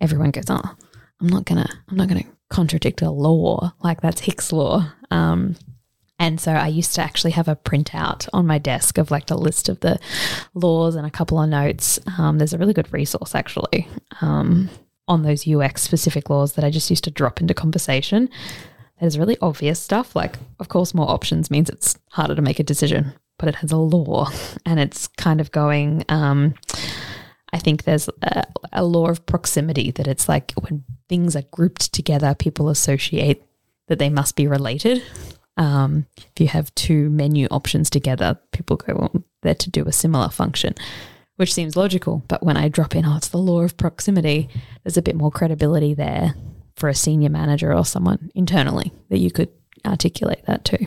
Everyone 0.00 0.30
goes, 0.30 0.44
oh, 0.48 0.76
I'm 1.20 1.26
not 1.26 1.46
going 1.46 1.64
to, 1.64 1.72
I'm 1.88 1.96
not 1.96 2.08
to 2.08 2.24
contradict 2.48 3.02
a 3.02 3.10
law. 3.10 3.72
Like 3.82 4.00
that's 4.00 4.20
Hick's 4.20 4.52
law. 4.52 4.92
Um, 5.10 5.56
and 6.20 6.38
so 6.38 6.52
I 6.52 6.68
used 6.68 6.94
to 6.96 7.00
actually 7.00 7.30
have 7.30 7.48
a 7.48 7.56
printout 7.56 8.28
on 8.34 8.46
my 8.46 8.58
desk 8.58 8.98
of 8.98 9.10
like 9.10 9.26
the 9.26 9.38
list 9.38 9.70
of 9.70 9.80
the 9.80 9.98
laws 10.52 10.94
and 10.94 11.06
a 11.06 11.10
couple 11.10 11.40
of 11.40 11.48
notes. 11.48 11.98
Um, 12.18 12.36
there's 12.36 12.52
a 12.52 12.58
really 12.58 12.74
good 12.74 12.92
resource 12.92 13.34
actually 13.34 13.88
um, 14.20 14.68
on 15.08 15.22
those 15.22 15.48
UX 15.48 15.80
specific 15.80 16.28
laws 16.28 16.52
that 16.52 16.64
I 16.64 16.68
just 16.68 16.90
used 16.90 17.04
to 17.04 17.10
drop 17.10 17.40
into 17.40 17.54
conversation. 17.54 18.28
There's 19.00 19.18
really 19.18 19.38
obvious 19.40 19.80
stuff. 19.80 20.14
Like, 20.14 20.36
of 20.58 20.68
course, 20.68 20.92
more 20.92 21.08
options 21.08 21.50
means 21.50 21.70
it's 21.70 21.98
harder 22.10 22.34
to 22.34 22.42
make 22.42 22.60
a 22.60 22.64
decision, 22.64 23.14
but 23.38 23.48
it 23.48 23.54
has 23.56 23.72
a 23.72 23.78
law 23.78 24.30
and 24.66 24.78
it's 24.78 25.08
kind 25.08 25.40
of 25.40 25.50
going. 25.52 26.04
Um, 26.10 26.52
I 27.54 27.58
think 27.58 27.84
there's 27.84 28.10
a, 28.20 28.44
a 28.74 28.84
law 28.84 29.08
of 29.08 29.24
proximity 29.24 29.90
that 29.92 30.06
it's 30.06 30.28
like 30.28 30.52
when 30.60 30.84
things 31.08 31.34
are 31.34 31.44
grouped 31.50 31.94
together, 31.94 32.34
people 32.34 32.68
associate 32.68 33.42
that 33.88 33.98
they 33.98 34.10
must 34.10 34.36
be 34.36 34.46
related. 34.46 35.02
Um, 35.60 36.06
if 36.16 36.40
you 36.40 36.48
have 36.48 36.74
two 36.74 37.10
menu 37.10 37.46
options 37.50 37.90
together, 37.90 38.38
people 38.50 38.76
go, 38.76 38.94
well, 38.94 39.24
they're 39.42 39.54
to 39.54 39.70
do 39.70 39.84
a 39.86 39.92
similar 39.92 40.30
function, 40.30 40.74
which 41.36 41.52
seems 41.52 41.76
logical. 41.76 42.24
But 42.28 42.42
when 42.42 42.56
I 42.56 42.68
drop 42.68 42.96
in, 42.96 43.04
oh, 43.04 43.16
it's 43.16 43.28
the 43.28 43.36
law 43.36 43.60
of 43.60 43.76
proximity, 43.76 44.48
there's 44.82 44.96
a 44.96 45.02
bit 45.02 45.16
more 45.16 45.30
credibility 45.30 45.92
there 45.92 46.34
for 46.76 46.88
a 46.88 46.94
senior 46.94 47.28
manager 47.28 47.74
or 47.74 47.84
someone 47.84 48.30
internally 48.34 48.90
that 49.10 49.18
you 49.18 49.30
could 49.30 49.50
articulate 49.86 50.46
that 50.46 50.64
to. 50.64 50.86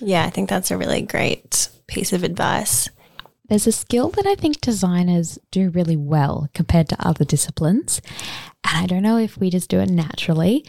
Yeah, 0.00 0.24
I 0.24 0.30
think 0.30 0.48
that's 0.48 0.70
a 0.70 0.78
really 0.78 1.02
great 1.02 1.68
piece 1.86 2.14
of 2.14 2.24
advice. 2.24 2.88
There's 3.50 3.66
a 3.66 3.72
skill 3.72 4.08
that 4.08 4.26
I 4.26 4.34
think 4.34 4.62
designers 4.62 5.38
do 5.50 5.68
really 5.68 5.96
well 5.96 6.48
compared 6.54 6.88
to 6.88 7.06
other 7.06 7.26
disciplines. 7.26 8.00
And 8.64 8.82
I 8.82 8.86
don't 8.86 9.02
know 9.02 9.18
if 9.18 9.36
we 9.36 9.50
just 9.50 9.68
do 9.68 9.78
it 9.80 9.90
naturally, 9.90 10.64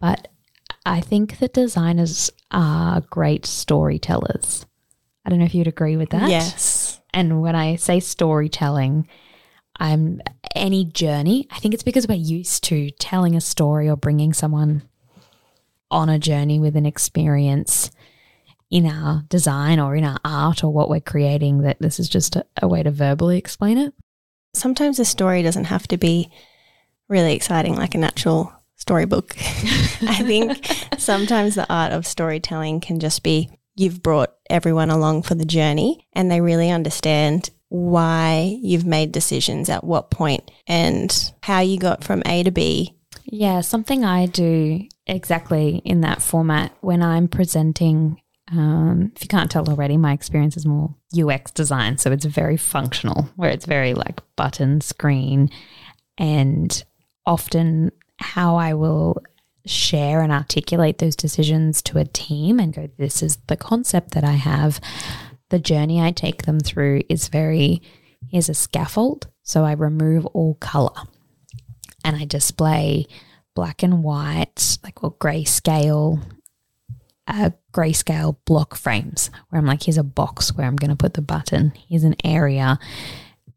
but 0.00 0.26
I 0.88 1.02
think 1.02 1.38
that 1.40 1.52
designers 1.52 2.30
are 2.50 3.02
great 3.02 3.44
storytellers. 3.44 4.64
I 5.22 5.28
don't 5.28 5.38
know 5.38 5.44
if 5.44 5.54
you'd 5.54 5.66
agree 5.66 5.98
with 5.98 6.08
that. 6.10 6.30
Yes. 6.30 6.98
And 7.12 7.42
when 7.42 7.54
I 7.54 7.76
say 7.76 8.00
storytelling, 8.00 9.06
I'm 9.78 10.22
any 10.56 10.86
journey. 10.86 11.46
I 11.50 11.58
think 11.58 11.74
it's 11.74 11.82
because 11.82 12.08
we're 12.08 12.14
used 12.14 12.64
to 12.64 12.90
telling 12.92 13.36
a 13.36 13.40
story 13.42 13.90
or 13.90 13.96
bringing 13.98 14.32
someone 14.32 14.88
on 15.90 16.08
a 16.08 16.18
journey 16.18 16.58
with 16.58 16.74
an 16.74 16.86
experience 16.86 17.90
in 18.70 18.86
our 18.86 19.24
design 19.28 19.78
or 19.78 19.94
in 19.94 20.04
our 20.04 20.18
art 20.24 20.64
or 20.64 20.72
what 20.72 20.88
we're 20.88 21.00
creating 21.00 21.60
that 21.62 21.78
this 21.80 22.00
is 22.00 22.08
just 22.08 22.34
a, 22.34 22.46
a 22.62 22.68
way 22.68 22.82
to 22.82 22.90
verbally 22.90 23.36
explain 23.36 23.76
it. 23.76 23.92
Sometimes 24.54 24.98
a 24.98 25.04
story 25.04 25.42
doesn't 25.42 25.64
have 25.64 25.86
to 25.88 25.98
be 25.98 26.30
really 27.08 27.34
exciting 27.34 27.76
like 27.76 27.94
a 27.94 27.98
natural 27.98 28.57
storybook. 28.88 29.36
I 30.02 30.22
think 30.22 30.66
sometimes 30.96 31.54
the 31.54 31.70
art 31.70 31.92
of 31.92 32.06
storytelling 32.06 32.80
can 32.80 33.00
just 33.00 33.22
be 33.22 33.50
you've 33.76 34.02
brought 34.02 34.34
everyone 34.48 34.90
along 34.90 35.22
for 35.22 35.34
the 35.34 35.44
journey 35.44 36.06
and 36.14 36.30
they 36.30 36.40
really 36.40 36.70
understand 36.70 37.50
why 37.68 38.58
you've 38.62 38.86
made 38.86 39.12
decisions 39.12 39.68
at 39.68 39.84
what 39.84 40.10
point 40.10 40.50
and 40.66 41.32
how 41.42 41.60
you 41.60 41.78
got 41.78 42.02
from 42.02 42.22
A 42.24 42.42
to 42.42 42.50
B. 42.50 42.94
Yeah, 43.24 43.60
something 43.60 44.04
I 44.04 44.24
do 44.24 44.88
exactly 45.06 45.82
in 45.84 46.00
that 46.00 46.22
format 46.22 46.72
when 46.80 47.02
I'm 47.02 47.28
presenting. 47.28 48.22
Um, 48.50 49.12
if 49.14 49.22
you 49.22 49.28
can't 49.28 49.50
tell 49.50 49.68
already, 49.68 49.98
my 49.98 50.14
experience 50.14 50.56
is 50.56 50.64
more 50.64 50.94
UX 51.16 51.50
design. 51.50 51.98
So 51.98 52.10
it's 52.10 52.24
very 52.24 52.56
functional, 52.56 53.28
where 53.36 53.50
it's 53.50 53.66
very 53.66 53.92
like 53.92 54.20
button, 54.34 54.80
screen, 54.80 55.50
and 56.16 56.82
often 57.26 57.92
how 58.18 58.56
I 58.56 58.74
will 58.74 59.22
share 59.66 60.22
and 60.22 60.32
articulate 60.32 60.98
those 60.98 61.16
decisions 61.16 61.82
to 61.82 61.98
a 61.98 62.04
team 62.04 62.58
and 62.58 62.72
go, 62.72 62.88
this 62.98 63.22
is 63.22 63.36
the 63.46 63.56
concept 63.56 64.12
that 64.12 64.24
I 64.24 64.32
have. 64.32 64.80
The 65.50 65.58
journey 65.58 66.00
I 66.00 66.10
take 66.10 66.42
them 66.42 66.60
through 66.60 67.02
is 67.08 67.28
very, 67.28 67.82
here's 68.30 68.48
a 68.48 68.54
scaffold. 68.54 69.28
So 69.42 69.64
I 69.64 69.72
remove 69.72 70.26
all 70.26 70.54
color 70.54 70.94
and 72.04 72.16
I 72.16 72.24
display 72.24 73.06
black 73.54 73.82
and 73.82 74.02
white, 74.02 74.78
like 74.82 75.02
well, 75.02 75.16
grayscale, 75.18 76.22
uh, 77.26 77.50
grayscale 77.72 78.36
block 78.44 78.74
frames 78.74 79.30
where 79.48 79.58
I'm 79.58 79.66
like, 79.66 79.84
here's 79.84 79.98
a 79.98 80.02
box 80.02 80.54
where 80.54 80.66
I'm 80.66 80.76
going 80.76 80.90
to 80.90 80.96
put 80.96 81.14
the 81.14 81.22
button, 81.22 81.72
here's 81.88 82.04
an 82.04 82.16
area 82.24 82.78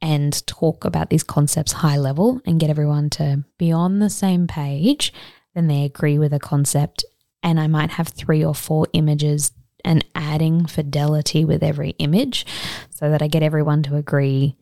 and 0.01 0.45
talk 0.47 0.83
about 0.83 1.09
these 1.09 1.23
concepts 1.23 1.71
high 1.71 1.97
level 1.97 2.41
and 2.45 2.59
get 2.59 2.69
everyone 2.69 3.09
to 3.11 3.43
be 3.57 3.71
on 3.71 3.99
the 3.99 4.09
same 4.09 4.47
page, 4.47 5.13
then 5.53 5.67
they 5.67 5.83
agree 5.83 6.17
with 6.17 6.33
a 6.33 6.39
concept. 6.39 7.05
And 7.43 7.59
I 7.59 7.67
might 7.67 7.91
have 7.91 8.07
three 8.07 8.43
or 8.43 8.55
four 8.55 8.87
images 8.93 9.51
and 9.83 10.05
adding 10.15 10.65
fidelity 10.65 11.45
with 11.45 11.63
every 11.63 11.91
image 11.99 12.45
so 12.89 13.09
that 13.09 13.21
I 13.21 13.27
get 13.27 13.43
everyone 13.43 13.83
to 13.83 13.95
agree. 13.95 14.55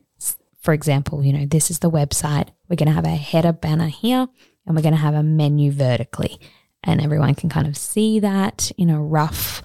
For 0.62 0.74
example, 0.74 1.24
you 1.24 1.34
know, 1.34 1.46
this 1.46 1.72
is 1.72 1.80
the 1.80 1.92
website. 1.92 2.50
We're 2.68 2.76
going 2.76 2.88
to 2.88 2.94
have 2.94 3.06
a 3.06 3.10
header 3.10 3.54
banner 3.54 3.88
here 3.88 4.28
and 4.66 4.76
we're 4.76 4.82
going 4.82 4.94
to 4.94 5.00
have 5.00 5.16
a 5.16 5.24
menu 5.24 5.72
vertically. 5.72 6.40
And 6.84 7.02
everyone 7.02 7.36
can 7.36 7.50
kind 7.50 7.68
of 7.68 7.78
see 7.78 8.20
that 8.20 8.72
in 8.78 8.90
a 8.90 9.02
rough, 9.02 9.62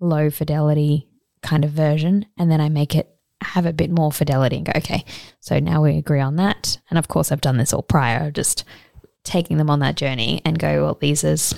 low 0.00 0.30
fidelity 0.30 1.08
kind 1.42 1.64
of 1.64 1.70
version. 1.70 2.26
And 2.36 2.50
then 2.50 2.60
I 2.60 2.68
make 2.68 2.96
it 2.96 3.17
have 3.42 3.66
a 3.66 3.72
bit 3.72 3.90
more 3.90 4.12
fidelity 4.12 4.56
and 4.56 4.66
go, 4.66 4.72
okay, 4.76 5.04
so 5.40 5.58
now 5.58 5.82
we 5.82 5.96
agree 5.96 6.20
on 6.20 6.36
that. 6.36 6.78
And 6.90 6.98
of 6.98 7.08
course, 7.08 7.30
I've 7.30 7.40
done 7.40 7.56
this 7.56 7.72
all 7.72 7.82
prior, 7.82 8.30
just 8.30 8.64
taking 9.24 9.58
them 9.58 9.70
on 9.70 9.80
that 9.80 9.96
journey 9.96 10.40
and 10.44 10.58
go, 10.58 10.84
well, 10.84 10.98
these 11.00 11.24
is 11.24 11.54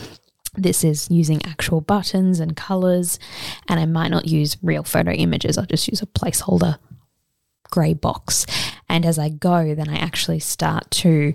this 0.55 0.83
is 0.83 1.09
using 1.11 1.41
actual 1.47 1.81
buttons 1.81 2.41
and 2.41 2.57
colors, 2.57 3.19
and 3.69 3.79
I 3.79 3.87
might 3.87 4.11
not 4.11 4.27
use 4.27 4.57
real 4.63 4.83
photo 4.83 5.13
images. 5.13 5.57
I'll 5.57 5.65
just 5.65 5.87
use 5.87 6.03
a 6.03 6.07
placeholder 6.07 6.79
grey 7.71 7.95
box. 7.95 8.47
And 8.89 9.07
as 9.07 9.19
I 9.19 9.29
go, 9.29 9.75
then 9.75 9.89
I 9.89 9.97
actually 9.97 10.41
start 10.41 10.91
to 10.91 11.35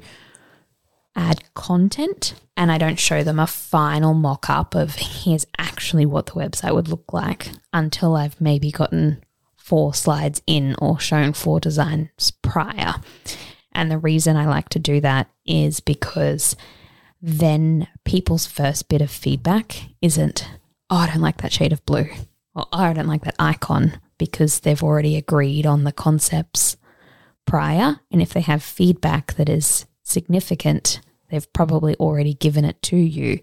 add 1.16 1.42
content 1.54 2.34
and 2.58 2.72
I 2.72 2.78
don't 2.78 3.00
show 3.00 3.24
them 3.24 3.40
a 3.40 3.48
final 3.48 4.14
mock 4.14 4.50
up 4.50 4.76
of 4.76 4.96
here's 4.96 5.46
actually 5.58 6.06
what 6.06 6.26
the 6.26 6.34
website 6.34 6.74
would 6.76 6.90
look 6.90 7.14
like 7.14 7.52
until 7.72 8.16
I've 8.16 8.40
maybe 8.42 8.70
gotten 8.70 9.24
four 9.66 9.96
slides 9.96 10.44
in 10.46 10.76
or 10.78 11.00
shown 11.00 11.34
four 11.34 11.60
designs 11.60 12.30
prior. 12.44 12.94
And 13.72 13.90
the 13.90 13.98
reason 13.98 14.38
I 14.38 14.46
like 14.46 14.70
to 14.70 14.80
do 14.80 15.02
that 15.02 15.28
is 15.44 15.80
because 15.80 16.56
then 17.20 17.88
people's 18.04 18.46
first 18.46 18.90
bit 18.90 19.02
of 19.02 19.10
feedback 19.10 19.76
isn't, 20.04 20.48
oh, 20.92 20.98
I 20.98 21.08
don't 21.08 21.22
like 21.22 21.38
that 21.38 21.52
shade 21.52 21.74
of 21.74 21.84
blue, 21.84 22.08
or 22.54 22.68
oh, 22.72 22.78
I 22.78 22.94
don't 22.94 23.08
like 23.08 23.24
that 23.24 23.36
icon, 23.40 24.00
because 24.20 24.60
they've 24.60 24.84
already 24.84 25.18
agreed 25.18 25.66
on 25.66 25.84
the 25.84 25.92
concepts 25.92 26.78
prior. 27.48 28.00
And 28.12 28.22
if 28.22 28.34
they 28.34 28.42
have 28.42 28.62
feedback 28.62 29.34
that 29.34 29.50
is 29.50 29.88
significant, 30.04 31.02
they've 31.32 31.52
probably 31.54 31.96
already 31.96 32.36
given 32.36 32.66
it 32.66 32.84
to 32.84 32.98
you. 32.98 33.40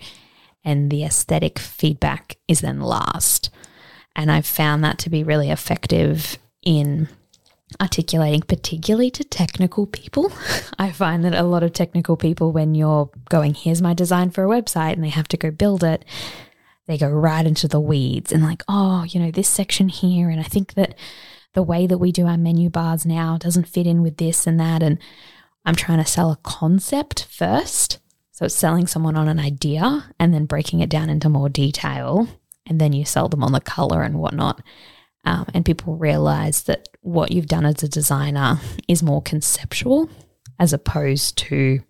And 0.65 0.89
the 0.89 1.03
aesthetic 1.03 1.59
feedback 1.59 2.37
is 2.47 2.61
then 2.61 2.81
last. 2.81 3.51
And 4.15 4.31
I've 4.31 4.47
found 4.47 4.85
that 4.85 4.99
to 5.01 5.11
be 5.11 5.25
really 5.25 5.51
effective 5.51 6.39
in 6.63 7.09
articulating, 7.81 8.43
particularly 8.43 9.11
to 9.11 9.25
technical 9.25 9.87
people. 9.87 10.33
I 10.79 10.93
find 10.93 11.25
that 11.25 11.35
a 11.35 11.43
lot 11.43 11.63
of 11.63 11.73
technical 11.73 12.17
people, 12.17 12.53
when 12.53 12.75
you're 12.75 13.11
going, 13.29 13.55
here's 13.55 13.83
my 13.83 13.95
design 13.95 14.31
for 14.31 14.45
a 14.45 14.49
website, 14.49 14.93
and 14.93 15.05
they 15.05 15.09
have 15.09 15.29
to 15.29 15.37
go 15.37 15.51
build 15.51 15.83
it, 15.83 16.05
they 16.87 16.99
go 16.99 17.09
right 17.09 17.47
into 17.47 17.69
the 17.69 17.81
weeds 17.81 18.33
and, 18.33 18.43
like, 18.43 18.63
oh, 18.69 19.05
you 19.05 19.21
know, 19.21 19.31
this 19.31 19.49
section 19.49 19.89
here. 19.89 20.29
And 20.29 20.41
I 20.41 20.45
think 20.45 20.75
that 20.75 20.97
the 21.55 21.63
way 21.63 21.87
that 21.87 21.99
we 21.99 22.13
do 22.13 22.27
our 22.27 22.37
menu 22.37 22.71
bars 22.71 23.07
now 23.07 23.39
doesn't 23.39 23.69
fit 23.69 23.87
in 23.87 24.03
with 24.03 24.17
this 24.17 24.47
and 24.47 24.59
that. 24.59 24.83
And 24.83 24.99
I'm 25.65 25.77
trying 25.77 25.99
to 25.99 26.11
sell 26.11 26.33
a 26.33 26.39
concept 26.43 27.27
first. 27.31 27.99
So 28.33 28.47
it's 28.47 28.55
selling 28.55 28.87
someone 28.87 29.17
on 29.17 29.29
an 29.29 29.39
idea 29.39 30.13
and 30.19 30.35
then 30.35 30.47
breaking 30.47 30.81
it 30.81 30.91
down 30.91 31.11
into 31.11 31.29
more 31.29 31.49
detail. 31.49 32.27
And 32.73 32.81
then 32.81 32.95
you 32.95 33.05
sell 33.05 33.29
them 33.29 33.45
on 33.45 33.53
the 33.53 33.61
color 33.61 34.03
and 34.03 34.19
whatnot. 34.19 34.63
Um, 35.27 35.45
and 35.53 35.63
people 35.63 35.97
realize 35.97 36.63
that 36.63 36.89
what 37.03 37.31
you've 37.31 37.45
done 37.45 37.67
as 37.67 37.83
a 37.83 37.89
designer 37.89 38.61
is 38.89 39.03
more 39.03 39.21
conceptual 39.21 40.09
as 40.59 40.73
opposed 40.73 41.37
to 41.37 41.81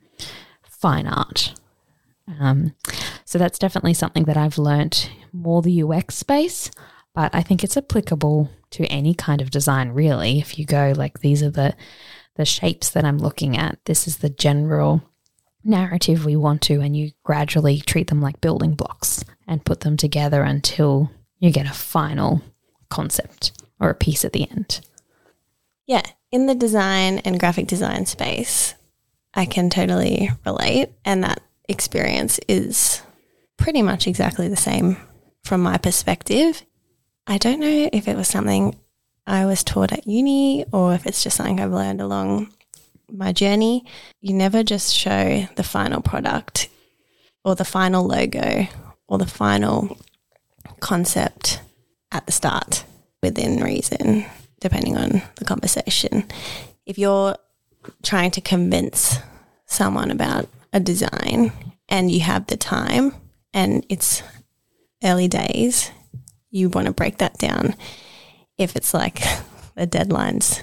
fine 0.65 1.07
art. 1.07 1.55
Um, 2.41 2.75
so 3.25 3.39
that's 3.39 3.61
definitely 3.61 3.95
something 3.95 4.25
that 4.25 4.37
I've 4.37 4.59
learnt 4.59 5.09
more 5.33 5.63
the 5.63 5.85
UX 5.85 6.17
space, 6.17 6.69
but 7.15 7.33
I 7.33 7.43
think 7.43 7.63
it's 7.63 7.77
applicable 7.77 8.51
to 8.71 8.87
any 8.87 9.15
kind 9.15 9.41
of 9.41 9.53
design 9.53 9.91
really. 9.91 10.41
If 10.41 10.59
you 10.59 10.67
go 10.67 10.93
like 10.97 11.21
these 11.21 11.45
are 11.45 11.51
the 11.51 11.77
the 12.35 12.45
shapes 12.45 12.91
that 12.91 13.05
I'm 13.05 13.19
looking 13.19 13.57
at, 13.57 13.79
this 13.85 14.09
is 14.09 14.17
the 14.17 14.31
general 14.31 15.03
narrative 15.65 16.25
we 16.25 16.37
want 16.37 16.63
to, 16.63 16.81
and 16.81 16.97
you 16.97 17.13
gradually 17.23 17.81
treat 17.81 18.09
them 18.09 18.21
like 18.21 18.41
building 18.41 18.75
blocks 18.75 19.25
and 19.47 19.65
put 19.65 19.81
them 19.81 19.97
together 19.97 20.43
until 20.43 21.11
you 21.39 21.51
get 21.51 21.67
a 21.67 21.73
final 21.73 22.43
concept 22.89 23.53
or 23.81 23.91
a 23.91 23.95
piece 23.95 24.25
at 24.25 24.33
the 24.33 24.49
end. 24.51 24.81
Yeah, 25.87 26.03
in 26.31 26.47
the 26.47 26.55
design 26.55 27.19
and 27.19 27.41
graphic 27.41 27.67
design 27.67 28.07
space, 28.07 28.75
I 29.35 29.45
can 29.47 29.71
totally 29.71 30.31
relate. 30.47 30.91
And 31.05 31.25
that 31.25 31.43
experience 31.69 32.39
is 32.49 33.03
pretty 33.57 33.83
much 33.83 34.07
exactly 34.07 34.49
the 34.49 34.57
same 34.57 34.97
from 35.45 35.63
my 35.63 35.79
perspective. 35.79 36.63
I 37.27 37.39
don't 37.39 37.61
know 37.61 37.89
if 37.93 38.09
it 38.09 38.17
was 38.17 38.29
something 38.29 38.77
I 39.27 39.47
was 39.47 39.63
taught 39.63 39.93
at 39.93 40.07
uni 40.07 40.65
or 40.73 40.95
if 40.95 41.07
it's 41.07 41.23
just 41.23 41.37
something 41.37 41.61
I've 41.61 41.73
learned 41.73 42.01
along 42.01 42.53
my 43.11 43.33
journey. 43.33 43.85
You 44.21 44.35
never 44.35 44.63
just 44.63 44.95
show 44.95 45.47
the 45.57 45.63
final 45.63 46.01
product 46.01 46.69
or 47.45 47.55
the 47.55 47.65
final 47.65 48.05
logo 48.07 48.67
or 49.09 49.19
the 49.19 49.27
final 49.27 49.99
concept 50.81 51.61
at 52.11 52.27
the 52.27 52.33
start 52.33 52.85
within 53.23 53.63
reason, 53.63 54.25
depending 54.61 54.97
on 54.97 55.23
the 55.37 55.45
conversation. 55.45 56.25
If 56.87 56.99
you're 56.99 57.37
trying 58.03 58.31
to 58.33 58.41
convince 58.41 59.19
someone 59.67 60.11
about 60.11 60.49
a 60.73 60.81
design 60.81 61.53
and 61.89 62.11
you 62.11 62.21
have 62.21 62.47
the 62.47 62.57
time 62.57 63.15
and 63.55 63.85
it's 63.89 64.23
early 65.03 65.29
days, 65.29 65.91
you 66.51 66.69
want 66.69 66.87
to 66.87 66.93
break 66.93 67.19
that 67.19 67.39
down. 67.39 67.75
If 68.59 68.77
it's 68.77 68.95
like 68.95 69.23
the 69.75 69.87
deadline's 69.87 70.63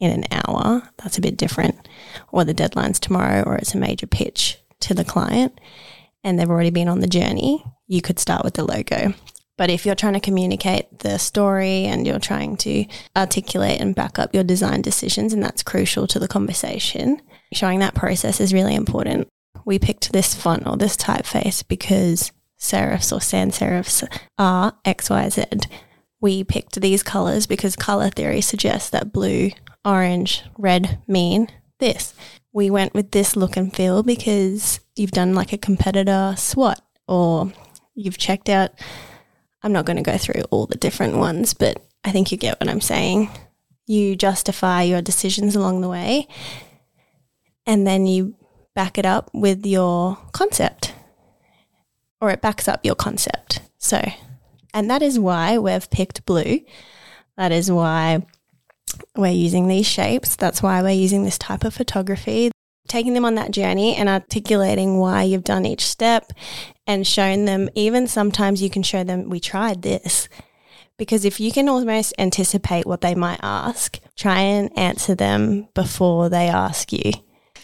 in 0.00 0.10
an 0.10 0.24
hour, 0.30 0.82
that's 0.98 1.18
a 1.18 1.22
bit 1.22 1.36
different, 1.36 1.88
or 2.32 2.44
the 2.44 2.54
deadline's 2.54 3.00
tomorrow, 3.00 3.42
or 3.42 3.54
it's 3.56 3.74
a 3.74 3.78
major 3.78 4.06
pitch 4.06 4.58
to 4.80 4.94
the 4.94 5.04
client 5.04 5.58
and 6.24 6.38
they've 6.38 6.50
already 6.50 6.70
been 6.70 6.88
on 6.88 7.00
the 7.00 7.06
journey, 7.06 7.64
you 7.86 8.00
could 8.00 8.18
start 8.18 8.42
with 8.42 8.54
the 8.54 8.64
logo. 8.64 9.12
But 9.56 9.70
if 9.70 9.86
you're 9.86 9.94
trying 9.94 10.14
to 10.14 10.20
communicate 10.20 10.98
the 11.00 11.18
story 11.18 11.84
and 11.84 12.06
you're 12.06 12.18
trying 12.18 12.56
to 12.56 12.86
articulate 13.14 13.80
and 13.80 13.94
back 13.94 14.18
up 14.18 14.34
your 14.34 14.42
design 14.42 14.82
decisions, 14.82 15.32
and 15.32 15.42
that's 15.42 15.62
crucial 15.62 16.08
to 16.08 16.18
the 16.18 16.26
conversation, 16.26 17.20
showing 17.52 17.78
that 17.78 17.94
process 17.94 18.40
is 18.40 18.54
really 18.54 18.74
important. 18.74 19.28
We 19.64 19.78
picked 19.78 20.12
this 20.12 20.34
font 20.34 20.66
or 20.66 20.76
this 20.76 20.96
typeface 20.96 21.62
because 21.68 22.32
serifs 22.58 23.14
or 23.14 23.20
sans 23.20 23.56
serifs 23.56 24.04
are 24.38 24.76
XYZ. 24.84 25.66
We 26.20 26.42
picked 26.42 26.80
these 26.80 27.02
colors 27.02 27.46
because 27.46 27.76
color 27.76 28.10
theory 28.10 28.40
suggests 28.40 28.90
that 28.90 29.12
blue, 29.12 29.50
orange, 29.84 30.42
red 30.58 30.98
mean 31.06 31.48
this. 31.78 32.14
We 32.52 32.70
went 32.70 32.94
with 32.94 33.10
this 33.10 33.36
look 33.36 33.56
and 33.56 33.74
feel 33.74 34.02
because 34.02 34.80
you've 34.96 35.10
done 35.10 35.34
like 35.34 35.52
a 35.52 35.58
competitor 35.58 36.34
SWOT 36.36 36.80
or 37.08 37.52
you've 37.94 38.18
checked 38.18 38.48
out 38.48 38.72
I'm 39.64 39.72
not 39.72 39.86
going 39.86 39.96
to 39.96 40.02
go 40.02 40.18
through 40.18 40.42
all 40.50 40.66
the 40.66 40.76
different 40.76 41.16
ones, 41.16 41.54
but 41.54 41.82
I 42.04 42.12
think 42.12 42.30
you 42.30 42.36
get 42.36 42.60
what 42.60 42.68
I'm 42.68 42.82
saying. 42.82 43.30
You 43.86 44.14
justify 44.14 44.82
your 44.82 45.00
decisions 45.00 45.56
along 45.56 45.80
the 45.80 45.88
way 45.88 46.28
and 47.66 47.86
then 47.86 48.06
you 48.06 48.36
back 48.74 48.98
it 48.98 49.06
up 49.06 49.30
with 49.32 49.64
your 49.64 50.18
concept 50.32 50.92
or 52.20 52.28
it 52.28 52.42
backs 52.42 52.68
up 52.68 52.84
your 52.84 52.94
concept. 52.94 53.60
So, 53.78 54.06
and 54.74 54.90
that 54.90 55.00
is 55.00 55.18
why 55.18 55.56
we've 55.56 55.90
picked 55.90 56.26
blue. 56.26 56.60
That 57.38 57.50
is 57.50 57.72
why 57.72 58.26
we're 59.16 59.32
using 59.32 59.68
these 59.68 59.86
shapes. 59.86 60.36
That's 60.36 60.62
why 60.62 60.82
we're 60.82 60.90
using 60.90 61.24
this 61.24 61.38
type 61.38 61.64
of 61.64 61.74
photography 61.74 62.50
taking 62.88 63.14
them 63.14 63.24
on 63.24 63.34
that 63.36 63.50
journey 63.50 63.96
and 63.96 64.08
articulating 64.08 64.98
why 64.98 65.22
you've 65.22 65.44
done 65.44 65.66
each 65.66 65.86
step 65.86 66.32
and 66.86 67.06
shown 67.06 67.44
them, 67.44 67.68
even 67.74 68.06
sometimes 68.06 68.62
you 68.62 68.70
can 68.70 68.82
show 68.82 69.04
them, 69.04 69.28
we 69.28 69.40
tried 69.40 69.82
this. 69.82 70.28
Because 70.96 71.24
if 71.24 71.40
you 71.40 71.50
can 71.50 71.68
almost 71.68 72.14
anticipate 72.18 72.86
what 72.86 73.00
they 73.00 73.14
might 73.14 73.40
ask, 73.42 73.98
try 74.16 74.40
and 74.40 74.70
answer 74.78 75.14
them 75.14 75.68
before 75.74 76.28
they 76.28 76.46
ask 76.46 76.92
you. 76.92 77.12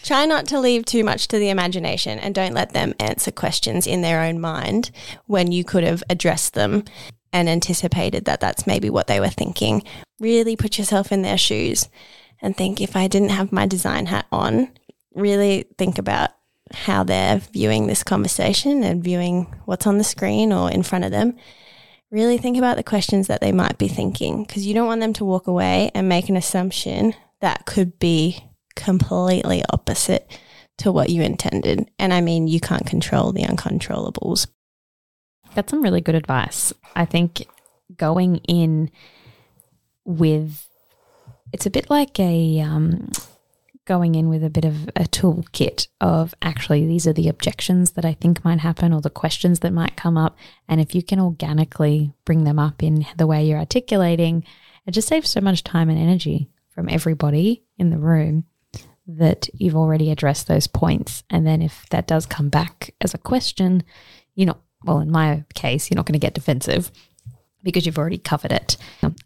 Try 0.03 0.25
not 0.25 0.47
to 0.47 0.59
leave 0.59 0.83
too 0.85 1.03
much 1.03 1.27
to 1.27 1.37
the 1.37 1.49
imagination 1.49 2.17
and 2.17 2.33
don't 2.33 2.55
let 2.55 2.73
them 2.73 2.95
answer 2.99 3.31
questions 3.31 3.85
in 3.85 4.01
their 4.01 4.21
own 4.21 4.41
mind 4.41 4.89
when 5.27 5.51
you 5.51 5.63
could 5.63 5.83
have 5.83 6.03
addressed 6.09 6.55
them 6.55 6.83
and 7.33 7.49
anticipated 7.49 8.25
that 8.25 8.39
that's 8.39 8.67
maybe 8.67 8.89
what 8.89 9.07
they 9.07 9.19
were 9.19 9.29
thinking. 9.29 9.83
Really 10.19 10.55
put 10.55 10.77
yourself 10.77 11.11
in 11.11 11.21
their 11.21 11.37
shoes 11.37 11.89
and 12.41 12.55
think 12.55 12.81
if 12.81 12.95
I 12.95 13.07
didn't 13.07 13.29
have 13.29 13.51
my 13.51 13.65
design 13.65 14.07
hat 14.07 14.25
on, 14.31 14.71
really 15.13 15.65
think 15.77 15.97
about 15.97 16.31
how 16.73 17.03
they're 17.03 17.39
viewing 17.53 17.87
this 17.87 18.03
conversation 18.03 18.83
and 18.83 19.03
viewing 19.03 19.53
what's 19.65 19.87
on 19.87 19.97
the 19.97 20.03
screen 20.03 20.53
or 20.53 20.71
in 20.71 20.83
front 20.83 21.05
of 21.05 21.11
them. 21.11 21.35
Really 22.11 22.37
think 22.37 22.57
about 22.57 22.77
the 22.77 22.83
questions 22.83 23.27
that 23.27 23.41
they 23.41 23.51
might 23.51 23.77
be 23.77 23.87
thinking 23.87 24.43
because 24.43 24.65
you 24.65 24.73
don't 24.73 24.87
want 24.87 25.01
them 25.01 25.13
to 25.13 25.25
walk 25.25 25.47
away 25.47 25.91
and 25.93 26.09
make 26.09 26.29
an 26.29 26.37
assumption 26.37 27.13
that 27.39 27.65
could 27.65 27.99
be 27.99 28.43
completely 28.75 29.63
opposite 29.69 30.29
to 30.79 30.91
what 30.91 31.09
you 31.09 31.21
intended. 31.21 31.89
And 31.99 32.13
I 32.13 32.21
mean, 32.21 32.47
you 32.47 32.59
can't 32.59 32.85
control 32.85 33.31
the 33.31 33.43
uncontrollables. 33.43 34.47
That's 35.53 35.71
some 35.71 35.81
really 35.81 36.01
good 36.01 36.15
advice. 36.15 36.73
I 36.95 37.05
think 37.05 37.45
going 37.97 38.37
in 38.37 38.91
with 40.05 40.67
it's 41.53 41.65
a 41.65 41.69
bit 41.71 41.89
like 41.89 42.19
a 42.19 42.61
um, 42.61 43.09
going 43.85 44.15
in 44.15 44.29
with 44.29 44.43
a 44.43 44.49
bit 44.49 44.65
of 44.65 44.87
a 44.89 45.03
toolkit 45.03 45.87
of 45.99 46.33
actually 46.41 46.85
these 46.85 47.07
are 47.07 47.13
the 47.13 47.27
objections 47.27 47.91
that 47.91 48.05
I 48.05 48.13
think 48.13 48.45
might 48.45 48.59
happen 48.59 48.93
or 48.93 49.01
the 49.01 49.09
questions 49.09 49.59
that 49.59 49.73
might 49.73 49.97
come 49.97 50.17
up. 50.17 50.37
And 50.67 50.79
if 50.79 50.95
you 50.95 51.03
can 51.03 51.19
organically 51.19 52.13
bring 52.23 52.43
them 52.43 52.59
up 52.59 52.83
in 52.83 53.05
the 53.17 53.27
way 53.27 53.43
you're 53.43 53.59
articulating, 53.59 54.45
it 54.85 54.91
just 54.91 55.07
saves 55.07 55.29
so 55.29 55.41
much 55.41 55.63
time 55.63 55.89
and 55.89 55.99
energy 55.99 56.49
from 56.69 56.87
everybody 56.89 57.63
in 57.77 57.89
the 57.89 57.97
room 57.97 58.45
that 59.07 59.49
you've 59.53 59.75
already 59.75 60.09
addressed 60.11 60.47
those 60.47 60.67
points. 60.67 61.23
And 61.29 61.45
then 61.45 61.61
if 61.61 61.85
that 61.89 62.07
does 62.07 62.25
come 62.25 62.49
back 62.49 62.93
as 63.01 63.13
a 63.13 63.17
question, 63.17 63.83
you're 64.35 64.47
not, 64.47 64.61
well, 64.83 64.99
in 64.99 65.11
my 65.11 65.43
case, 65.53 65.89
you're 65.89 65.95
not 65.95 66.05
going 66.05 66.13
to 66.13 66.19
get 66.19 66.33
defensive 66.33 66.91
because 67.63 67.85
you've 67.85 67.97
already 67.97 68.17
covered 68.17 68.51
it. 68.51 68.77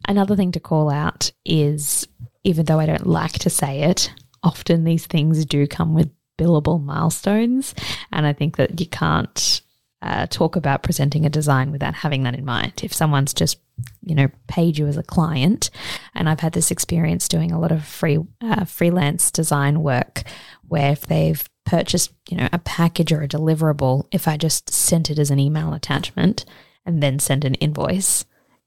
Another 0.07 0.35
thing 0.35 0.51
to 0.53 0.59
call 0.59 0.89
out 0.89 1.31
is 1.45 2.07
even 2.43 2.65
though 2.65 2.79
I 2.79 2.85
don't 2.85 3.07
like 3.07 3.33
to 3.33 3.49
say 3.49 3.83
it, 3.83 4.11
often 4.43 4.83
these 4.83 5.07
things 5.07 5.45
do 5.45 5.67
come 5.67 5.93
with 5.93 6.11
billable 6.37 6.83
milestones. 6.83 7.73
And 8.11 8.25
I 8.25 8.33
think 8.33 8.57
that 8.57 8.79
you 8.79 8.87
can't 8.87 9.61
uh, 10.01 10.27
talk 10.27 10.55
about 10.55 10.83
presenting 10.83 11.25
a 11.25 11.29
design 11.29 11.71
without 11.71 11.95
having 11.95 12.23
that 12.23 12.35
in 12.35 12.45
mind. 12.45 12.73
If 12.83 12.93
someone's 12.93 13.33
just, 13.33 13.57
you 14.03 14.13
know, 14.13 14.27
paid 14.47 14.77
you 14.77 14.85
as 14.87 14.97
a 14.97 15.03
client, 15.03 15.71
and 16.13 16.29
I've 16.29 16.41
had 16.41 16.53
this 16.53 16.71
experience 16.71 17.27
doing 17.27 17.51
a 17.51 17.59
lot 17.59 17.71
of 17.71 17.85
free 17.85 18.19
uh, 18.41 18.65
freelance 18.65 19.31
design 19.31 19.81
work, 19.81 20.23
where 20.67 20.91
if 20.91 21.07
they've 21.07 21.43
purchased, 21.65 22.13
you 22.29 22.37
know, 22.37 22.47
a 22.53 22.59
package 22.59 23.11
or 23.11 23.21
a 23.21 23.27
deliverable, 23.27 24.07
if 24.11 24.27
I 24.27 24.37
just 24.37 24.69
sent 24.69 25.09
it 25.09 25.19
as 25.19 25.31
an 25.31 25.39
email 25.39 25.73
attachment 25.73 26.45
and 26.85 27.01
then 27.01 27.19
send 27.19 27.43
an 27.43 27.55
invoice, 27.55 28.25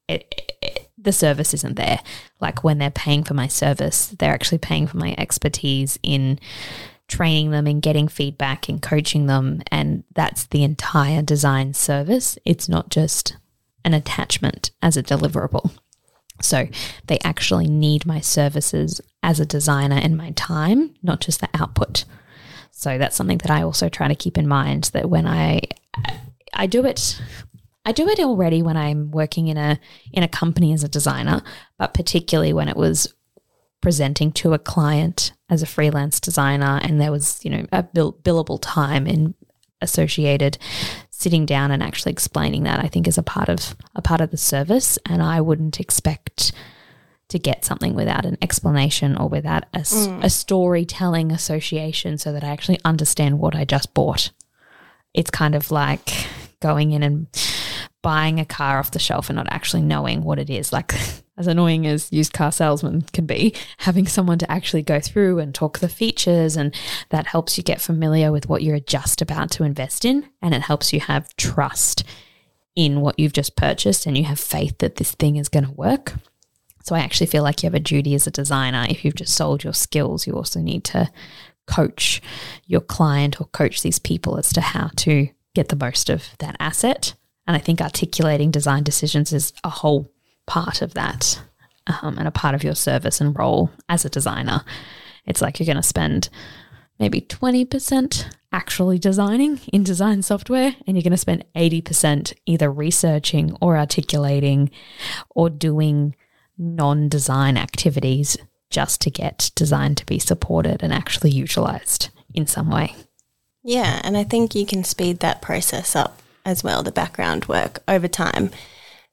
it, 0.09 0.27
it, 0.63 0.91
the 0.99 1.13
service 1.13 1.55
isn't 1.55 1.77
there. 1.77 2.01
Like 2.41 2.65
when 2.65 2.79
they're 2.79 2.91
paying 2.91 3.25
for 3.25 3.35
my 3.35 3.47
service, 3.47 4.09
they're 4.19 4.35
actually 4.35 4.59
paying 4.59 4.87
for 4.87 4.97
my 4.97 5.15
expertise 5.17 5.99
in 6.03 6.39
training 7.07 7.51
them 7.51 7.67
and 7.67 7.81
getting 7.81 8.09
feedback 8.09 8.69
and 8.69 8.83
coaching 8.83 9.27
them. 9.27 9.63
And 9.71 10.05
that's 10.15 10.45
the 10.47 10.65
entire 10.65 11.23
design 11.23 11.75
service. 11.75 12.39
It's 12.45 12.69
not 12.69 12.91
just 12.91 13.37
an 13.85 13.95
attachment 13.95 14.73
as 14.83 14.97
a 14.97 15.03
deliverable. 15.03 15.71
So 16.41 16.69
they 17.07 17.19
actually 17.25 17.69
need 17.69 18.07
my 18.07 18.21
services 18.21 19.01
as 19.23 19.41
a 19.41 19.47
designer 19.47 19.97
and 19.97 20.17
my 20.17 20.33
time, 20.33 20.95
not 21.03 21.21
just 21.21 21.41
the 21.41 21.49
output. 21.55 22.05
So 22.79 22.97
that's 22.97 23.17
something 23.17 23.39
that 23.39 23.51
I 23.51 23.63
also 23.63 23.89
try 23.89 24.07
to 24.07 24.15
keep 24.15 24.39
in 24.39 24.47
mind 24.47 24.91
that 24.93 25.11
when 25.11 25.27
I 25.27 25.63
I 26.55 26.69
do 26.69 26.87
it 26.87 27.21
I 27.85 27.91
do 27.91 28.09
it 28.09 28.21
already 28.21 28.63
when 28.63 28.77
I'm 28.77 29.11
working 29.11 29.49
in 29.49 29.57
a 29.57 29.81
in 30.13 30.23
a 30.23 30.29
company 30.29 30.73
as 30.73 30.85
a 30.85 30.89
designer, 30.89 31.43
but 31.77 31.93
particularly 31.93 32.53
when 32.53 32.69
it 32.69 32.77
was 32.77 33.13
presenting 33.81 34.31
to 34.35 34.53
a 34.53 34.61
client 34.61 35.33
as 35.51 35.61
a 35.61 35.67
freelance 35.67 36.21
designer 36.21 36.79
and 36.81 37.01
there 37.01 37.11
was, 37.11 37.45
you 37.45 37.51
know, 37.51 37.67
a 37.73 37.83
bill- 37.83 38.13
billable 38.13 38.61
time 38.63 39.09
in 39.09 39.35
associated 39.83 40.57
sitting 41.11 41.47
down 41.47 41.73
and 41.73 41.83
actually 41.83 42.13
explaining 42.13 42.63
that 42.63 42.79
I 42.79 42.87
think 42.87 43.09
is 43.09 43.19
a 43.19 43.25
part 43.25 43.49
of 43.49 43.75
a 43.97 44.03
part 44.03 44.21
of 44.21 44.31
the 44.31 44.37
service. 44.37 45.01
And 45.05 45.21
I 45.21 45.41
wouldn't 45.41 45.81
expect 45.81 46.53
to 47.29 47.39
get 47.39 47.65
something 47.65 47.95
without 47.95 48.25
an 48.25 48.39
explanation 48.41 49.17
or 49.17 49.29
without 49.29 49.65
a, 49.75 49.81
mm. 49.81 50.25
a 50.25 50.31
storytelling 50.31 51.31
association 51.31 52.19
so 52.19 52.33
that 52.33 52.43
I 52.43 52.49
actually 52.49 52.81
understand 52.85 53.39
what 53.39 53.55
I 53.55 53.65
just 53.65 53.93
bought. 53.95 54.31
It's 55.15 55.31
kind 55.31 55.55
of 55.55 55.71
like 55.71 56.11
going 56.61 56.93
in 56.93 57.03
and 57.03 57.27
buying 58.03 58.41
a 58.41 58.45
car 58.45 58.79
off 58.79 58.93
the 58.93 58.99
shelf 58.99 59.29
and 59.29 59.37
not 59.37 59.49
actually 59.51 59.83
knowing 59.83 60.23
what 60.23 60.39
it 60.39 60.49
is. 60.49 60.73
Like, 60.73 60.95
as 61.37 61.47
annoying 61.47 61.87
as 61.87 62.13
used 62.13 62.33
car 62.33 62.51
salesman 62.51 63.03
can 63.13 63.25
be, 63.25 63.55
having 63.79 64.07
someone 64.07 64.39
to 64.39 64.51
actually 64.51 64.83
go 64.83 64.99
through 64.99 65.39
and 65.39 65.55
talk 65.55 65.79
the 65.79 65.89
features, 65.89 66.57
and 66.57 66.75
that 67.11 67.29
helps 67.29 67.57
you 67.57 67.63
get 67.63 67.81
familiar 67.81 68.33
with 68.33 68.49
what 68.49 68.63
you're 68.63 68.81
just 68.81 69.23
about 69.23 69.51
to 69.53 69.63
invest 69.63 70.05
in. 70.05 70.29
And 70.43 70.53
it 70.53 70.63
helps 70.63 70.93
you 70.93 71.01
have 71.01 71.35
trust 71.37 72.03
in 72.75 73.01
what 73.01 73.19
you've 73.19 73.33
just 73.33 73.57
purchased 73.57 74.07
and 74.07 74.17
you 74.17 74.25
have 74.25 74.39
faith 74.39 74.79
that 74.79 74.97
this 74.97 75.13
thing 75.13 75.37
is 75.37 75.49
going 75.49 75.65
to 75.65 75.73
work. 75.73 76.15
So 76.89 76.95
I 76.95 77.01
actually 77.01 77.27
feel 77.27 77.43
like 77.43 77.63
you 77.63 77.67
have 77.67 77.75
a 77.75 77.81
duty 77.81 78.15
as 78.15 78.27
a 78.27 78.31
designer. 78.31 78.87
If 78.89 79.05
you've 79.05 79.15
just 79.15 79.35
sold 79.35 79.63
your 79.63 79.75
skills, 79.75 80.27
you 80.27 80.33
also 80.35 80.61
need 80.61 80.85
to 80.85 81.11
coach 81.67 82.23
your 82.67 82.81
client 82.81 83.41
or 83.41 83.47
coach 83.49 83.83
these 83.83 83.99
people 83.99 84.39
as 84.39 84.53
to 84.55 84.61
how 84.61 84.91
to 84.97 85.29
get 85.55 85.69
the 85.69 85.77
most 85.77 86.09
of 86.09 86.31
that 86.39 86.57
asset 86.59 87.15
and 87.49 87.57
I 87.57 87.61
think 87.61 87.81
articulating 87.81 88.51
design 88.51 88.83
decisions 88.83 89.33
is 89.33 89.55
a 89.65 89.71
whole 89.71 90.13
part 90.47 90.83
of 90.83 90.93
that 90.95 91.41
um, 91.87 92.19
and 92.19 92.29
a 92.29 92.31
part 92.31 92.55
of 92.55 92.63
your 92.63 92.75
service 92.75 93.23
and 93.23 93.37
role 93.37 93.71
as 93.89 94.05
a 94.05 94.11
designer. 94.11 94.63
It's 95.25 95.41
like 95.41 95.59
you're 95.59 95.67
going 95.67 95.77
to 95.77 95.83
spend 95.83 96.29
maybe 97.01 97.23
20% 97.23 98.27
actually 98.53 98.99
designing 98.99 99.61
in 99.73 99.83
design 99.83 100.21
software, 100.21 100.77
and 100.87 100.97
you're 100.97 101.03
going 101.03 101.11
to 101.11 101.17
spend 101.17 101.45
80% 101.57 102.35
either 102.45 102.71
researching 102.71 103.57
or 103.63 103.79
articulating 103.79 104.71
or 105.31 105.49
doing 105.49 106.15
non 106.59 107.09
design 107.09 107.57
activities 107.57 108.37
just 108.71 109.01
to 109.03 109.11
get 109.11 109.51
design 109.55 109.95
to 109.95 110.05
be 110.05 110.19
supported 110.19 110.83
and 110.83 110.93
actually 110.93 111.31
utilized 111.31 112.11
in 112.35 112.47
some 112.47 112.71
way. 112.71 112.95
Yeah, 113.63 114.01
and 114.05 114.17
I 114.17 114.25
think 114.25 114.55
you 114.55 114.67
can 114.67 114.85
speed 114.85 115.21
that 115.21 115.43
process 115.43 115.97
up 115.97 116.21
as 116.45 116.65
well, 116.65 116.83
the 116.83 116.93
background 116.93 117.47
work 117.47 117.83
over 117.87 118.09
time. 118.09 118.51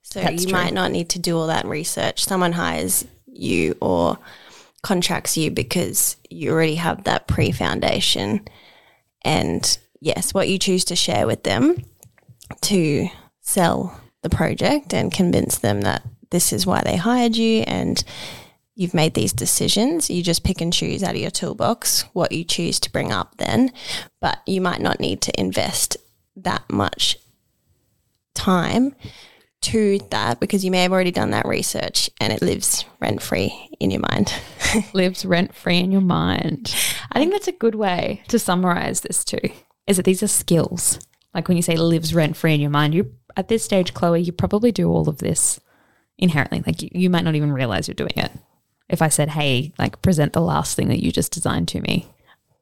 So 0.01 0.21
That's 0.21 0.43
you 0.43 0.49
true. 0.49 0.59
might 0.59 0.73
not 0.73 0.91
need 0.91 1.09
to 1.09 1.19
do 1.19 1.37
all 1.37 1.47
that 1.47 1.65
research. 1.65 2.23
Someone 2.23 2.53
hires 2.53 3.05
you 3.25 3.75
or 3.81 4.17
contracts 4.83 5.35
you 5.35 5.51
because 5.51 6.15
you 6.29 6.51
already 6.51 6.75
have 6.75 7.03
that 7.05 7.27
pre 7.27 7.51
foundation. 7.51 8.47
And 9.23 9.77
yes, 9.99 10.33
what 10.33 10.47
you 10.47 10.59
choose 10.59 10.85
to 10.85 10.95
share 10.95 11.25
with 11.27 11.43
them 11.43 11.83
to 12.61 13.07
sell 13.41 13.99
the 14.21 14.29
project 14.29 14.93
and 14.93 15.11
convince 15.11 15.57
them 15.57 15.81
that 15.81 16.03
this 16.35 16.51
is 16.51 16.67
why 16.67 16.81
they 16.83 16.97
hired 16.97 17.37
you 17.37 17.61
and 17.61 18.03
you've 18.75 18.93
made 18.93 19.13
these 19.13 19.31
decisions. 19.31 20.09
You 20.09 20.21
just 20.21 20.43
pick 20.43 20.59
and 20.59 20.73
choose 20.73 21.01
out 21.01 21.15
of 21.15 21.21
your 21.21 21.31
toolbox 21.31 22.01
what 22.11 22.33
you 22.33 22.43
choose 22.43 22.77
to 22.81 22.91
bring 22.91 23.13
up 23.13 23.37
then, 23.37 23.71
but 24.19 24.39
you 24.45 24.59
might 24.59 24.81
not 24.81 24.99
need 24.99 25.21
to 25.21 25.39
invest 25.39 25.95
that 26.35 26.69
much 26.69 27.17
time 28.33 28.93
to 29.61 29.99
that 30.11 30.41
because 30.41 30.65
you 30.65 30.71
may 30.71 30.83
have 30.83 30.91
already 30.91 31.09
done 31.09 31.31
that 31.31 31.47
research 31.47 32.09
and 32.19 32.33
it 32.33 32.41
lives 32.41 32.83
rent 32.99 33.21
free 33.21 33.69
in 33.79 33.91
your 33.91 34.01
mind. 34.01 34.33
lives 34.93 35.25
rent 35.25 35.55
free 35.55 35.79
in 35.79 35.93
your 35.93 36.01
mind. 36.01 36.75
I 37.13 37.19
think 37.19 37.31
that's 37.31 37.47
a 37.47 37.53
good 37.53 37.75
way 37.75 38.23
to 38.27 38.37
summarize 38.37 38.99
this 38.99 39.23
too. 39.23 39.39
Is 39.87 39.95
that 39.95 40.03
these 40.03 40.21
are 40.21 40.27
skills. 40.27 40.99
Like 41.33 41.47
when 41.47 41.55
you 41.55 41.63
say 41.63 41.77
lives 41.77 42.13
rent 42.13 42.35
free 42.35 42.53
in 42.53 42.59
your 42.59 42.71
mind, 42.71 42.93
you 42.93 43.13
at 43.37 43.47
this 43.47 43.63
stage, 43.63 43.93
Chloe, 43.93 44.21
you 44.21 44.33
probably 44.33 44.73
do 44.73 44.89
all 44.89 45.07
of 45.07 45.19
this 45.19 45.61
inherently. 46.17 46.63
Like 46.65 46.81
you, 46.81 46.89
you 46.91 47.09
might 47.09 47.23
not 47.23 47.35
even 47.35 47.51
realize 47.51 47.87
you're 47.87 47.95
doing 47.95 48.13
it. 48.15 48.31
If 48.89 49.01
I 49.01 49.09
said, 49.09 49.29
"Hey, 49.29 49.73
like 49.77 50.01
present 50.01 50.33
the 50.33 50.41
last 50.41 50.75
thing 50.75 50.89
that 50.89 51.03
you 51.03 51.11
just 51.11 51.31
designed 51.33 51.67
to 51.69 51.81
me," 51.81 52.07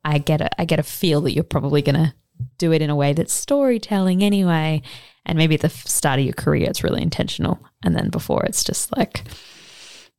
I 0.06 0.18
get 0.18 0.42
a 0.42 0.62
I 0.62 0.66
get 0.66 0.80
a 0.80 0.84
feel 0.84 1.22
that 1.22 1.34
you're 1.34 1.44
probably 1.44 1.82
gonna 1.82 2.16
do 2.58 2.72
it 2.72 2.82
in 2.82 2.90
a 2.90 2.96
way 2.96 3.14
that's 3.14 3.34
storytelling 3.34 4.24
anyway 4.24 4.82
and 5.26 5.38
maybe 5.38 5.56
at 5.56 5.62
the 5.62 5.70
start 5.70 6.20
of 6.20 6.26
your 6.26 6.34
career, 6.34 6.70
it's 6.70 6.84
really 6.84 7.02
intentional. 7.02 7.60
And 7.84 7.96
then 7.96 8.10
before, 8.10 8.44
it's 8.46 8.64
just 8.64 8.96
like 8.96 9.24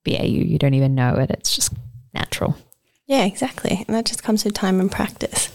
BAU, 0.04 0.24
you 0.24 0.58
don't 0.58 0.74
even 0.74 0.94
know 0.94 1.14
it. 1.16 1.30
It's 1.30 1.54
just 1.54 1.72
natural. 2.14 2.56
Yeah, 3.06 3.24
exactly. 3.24 3.84
And 3.86 3.94
that 3.94 4.06
just 4.06 4.22
comes 4.22 4.44
with 4.44 4.54
time 4.54 4.80
and 4.80 4.90
practice. 4.90 5.52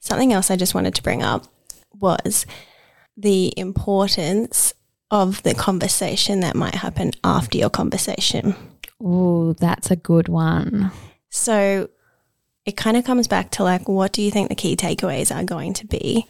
Something 0.00 0.32
else 0.32 0.50
I 0.50 0.56
just 0.56 0.74
wanted 0.74 0.94
to 0.94 1.02
bring 1.02 1.22
up 1.22 1.46
was 1.94 2.44
the 3.16 3.54
importance 3.58 4.74
of 5.10 5.42
the 5.42 5.54
conversation 5.54 6.40
that 6.40 6.56
might 6.56 6.74
happen 6.74 7.12
after 7.22 7.58
your 7.58 7.70
conversation. 7.70 8.54
Oh, 9.00 9.52
that's 9.54 9.90
a 9.90 9.96
good 9.96 10.28
one. 10.28 10.90
So 11.30 11.88
it 12.64 12.76
kind 12.76 12.96
of 12.96 13.04
comes 13.04 13.28
back 13.28 13.50
to 13.52 13.62
like, 13.62 13.88
what 13.88 14.12
do 14.12 14.22
you 14.22 14.30
think 14.30 14.48
the 14.48 14.54
key 14.54 14.74
takeaways 14.74 15.34
are 15.34 15.44
going 15.44 15.74
to 15.74 15.86
be 15.86 16.26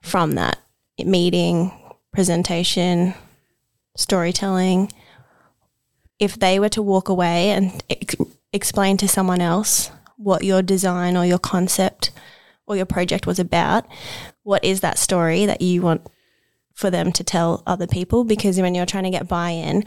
from 0.00 0.32
that 0.32 0.58
meeting, 1.04 1.72
presentation, 2.12 3.14
storytelling, 3.96 4.92
if 6.18 6.38
they 6.38 6.60
were 6.60 6.68
to 6.68 6.82
walk 6.82 7.08
away 7.08 7.50
and 7.50 7.82
ex- 7.90 8.14
explain 8.52 8.96
to 8.98 9.08
someone 9.08 9.40
else 9.40 9.90
what 10.16 10.44
your 10.44 10.62
design 10.62 11.16
or 11.16 11.26
your 11.26 11.38
concept 11.38 12.12
or 12.66 12.76
your 12.76 12.86
project 12.86 13.26
was 13.26 13.40
about, 13.40 13.84
what 14.44 14.64
is 14.64 14.80
that 14.80 14.98
story 14.98 15.46
that 15.46 15.60
you 15.60 15.82
want 15.82 16.06
for 16.82 16.90
them 16.90 17.12
to 17.12 17.24
tell 17.24 17.62
other 17.66 17.86
people? 17.86 18.24
Because 18.24 18.60
when 18.60 18.74
you're 18.74 18.84
trying 18.84 19.04
to 19.04 19.10
get 19.10 19.28
buy 19.28 19.50
in, 19.50 19.84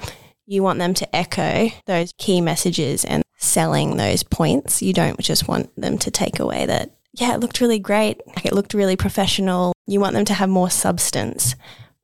you 0.48 0.64
want 0.64 0.80
them 0.80 0.94
to 0.96 1.16
echo 1.16 1.70
those 1.86 2.14
key 2.18 2.40
messages 2.40 3.04
and 3.04 3.22
selling 3.38 3.98
those 3.98 4.24
points. 4.24 4.82
You 4.82 4.94
don't 4.94 5.20
just 5.20 5.48
want 5.48 5.70
them 5.80 5.98
to 6.00 6.10
take 6.10 6.40
away 6.40 6.66
that, 6.66 6.92
yeah, 7.14 7.36
it 7.36 7.42
looked 7.42 7.60
really 7.60 7.80
great. 7.80 8.22
It 8.46 8.54
looked 8.54 8.74
really 8.74 8.96
professional. 8.96 9.74
You 9.86 10.00
want 10.00 10.14
them 10.14 10.26
to 10.26 10.34
have 10.34 10.50
more 10.50 10.70
substance 10.70 11.56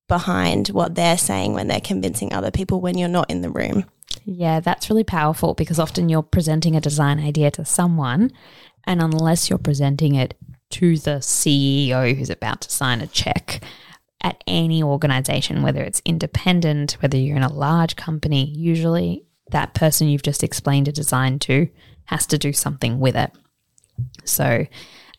behind 0.09 0.67
what 0.67 0.95
they're 0.95 1.17
saying 1.17 1.53
when 1.53 1.67
they're 1.67 1.79
convincing 1.79 2.33
other 2.33 2.51
people 2.51 2.81
when 2.81 2.97
you're 2.97 3.07
not 3.07 3.29
in 3.29 3.41
the 3.41 3.49
room. 3.49 3.85
Yeah, 4.25 4.59
that's 4.59 4.89
really 4.89 5.05
powerful 5.05 5.53
because 5.53 5.79
often 5.79 6.09
you're 6.09 6.21
presenting 6.21 6.75
a 6.75 6.81
design 6.81 7.17
idea 7.17 7.49
to 7.51 7.63
someone, 7.63 8.33
and 8.85 9.01
unless 9.01 9.49
you're 9.49 9.57
presenting 9.57 10.15
it 10.15 10.33
to 10.71 10.97
the 10.97 11.19
CEO 11.19 12.13
who's 12.15 12.29
about 12.29 12.61
to 12.61 12.69
sign 12.69 12.99
a 12.99 13.07
check 13.07 13.61
at 14.21 14.43
any 14.47 14.83
organization, 14.83 15.63
whether 15.63 15.81
it's 15.81 16.01
independent, 16.05 16.93
whether 17.01 17.17
you're 17.17 17.37
in 17.37 17.43
a 17.43 17.53
large 17.53 17.95
company, 17.95 18.45
usually 18.45 19.25
that 19.51 19.73
person 19.73 20.07
you've 20.07 20.23
just 20.23 20.43
explained 20.43 20.87
a 20.87 20.91
design 20.91 21.39
to 21.39 21.67
has 22.05 22.25
to 22.27 22.37
do 22.37 22.53
something 22.53 22.99
with 22.99 23.15
it. 23.15 23.31
So, 24.23 24.65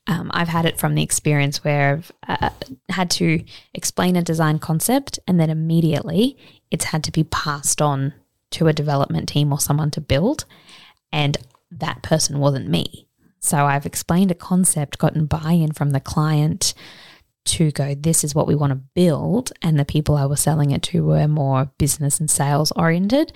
um, 0.09 0.31
I've 0.35 0.49
had 0.49 0.65
it 0.65 0.79
from 0.79 0.95
the 0.95 1.03
experience 1.03 1.63
where 1.63 2.03
I've 2.27 2.43
uh, 2.43 2.51
had 2.89 3.11
to 3.13 3.45
explain 3.73 4.17
a 4.17 4.23
design 4.23 4.59
concept 4.59 5.21
and 5.29 5.39
then 5.39 5.49
immediately 5.49 6.37
it's 6.73 6.87
had 6.87 7.05
to 7.05 7.13
be 7.13 7.23
passed 7.23 7.81
on 7.81 8.13
to 8.51 8.67
a 8.67 8.73
development 8.73 9.29
team 9.29 9.53
or 9.53 9.61
someone 9.61 9.93
to 9.93 10.01
build. 10.01 10.45
And 11.13 11.37
that 11.71 12.03
person 12.03 12.41
wasn't 12.41 12.69
me. 12.69 13.07
So 13.39 13.67
I've 13.67 13.87
explained 13.87 14.31
a 14.31 14.37
concept, 14.37 14.99
gotten 14.99 15.27
buy 15.27 15.53
in 15.53 15.73
from 15.73 15.91
the 15.91 16.01
client 16.01 16.75
to 17.45 17.71
go, 17.73 17.95
this 17.95 18.25
is 18.25 18.35
what 18.35 18.47
we 18.47 18.55
want 18.55 18.71
to 18.71 18.81
build. 18.95 19.53
And 19.63 19.79
the 19.79 19.85
people 19.85 20.17
I 20.17 20.27
was 20.27 20.41
selling 20.41 20.71
it 20.71 20.83
to 20.85 21.05
were 21.05 21.29
more 21.29 21.71
business 21.79 22.21
and 22.21 22.31
sales 22.31 22.73
oriented. 22.73 23.33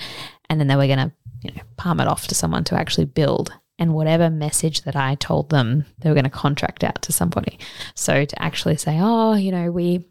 And 0.48 0.60
then 0.60 0.68
they 0.68 0.76
were 0.76 0.86
going 0.86 0.98
to, 0.98 1.12
you 1.42 1.50
know, 1.54 1.62
palm 1.76 2.00
it 2.00 2.08
off 2.08 2.26
to 2.28 2.34
someone 2.34 2.64
to 2.64 2.76
actually 2.76 3.06
build. 3.06 3.52
And 3.78 3.94
whatever 3.94 4.30
message 4.30 4.82
that 4.82 4.96
I 4.96 5.16
told 5.16 5.50
them, 5.50 5.84
they 5.98 6.08
were 6.08 6.14
going 6.14 6.24
to 6.24 6.30
contract 6.30 6.82
out 6.82 7.02
to 7.02 7.12
somebody. 7.12 7.58
So 7.94 8.24
to 8.24 8.42
actually 8.42 8.76
say, 8.76 8.98
oh, 9.00 9.34
you 9.34 9.52
know, 9.52 9.70
we, 9.70 10.06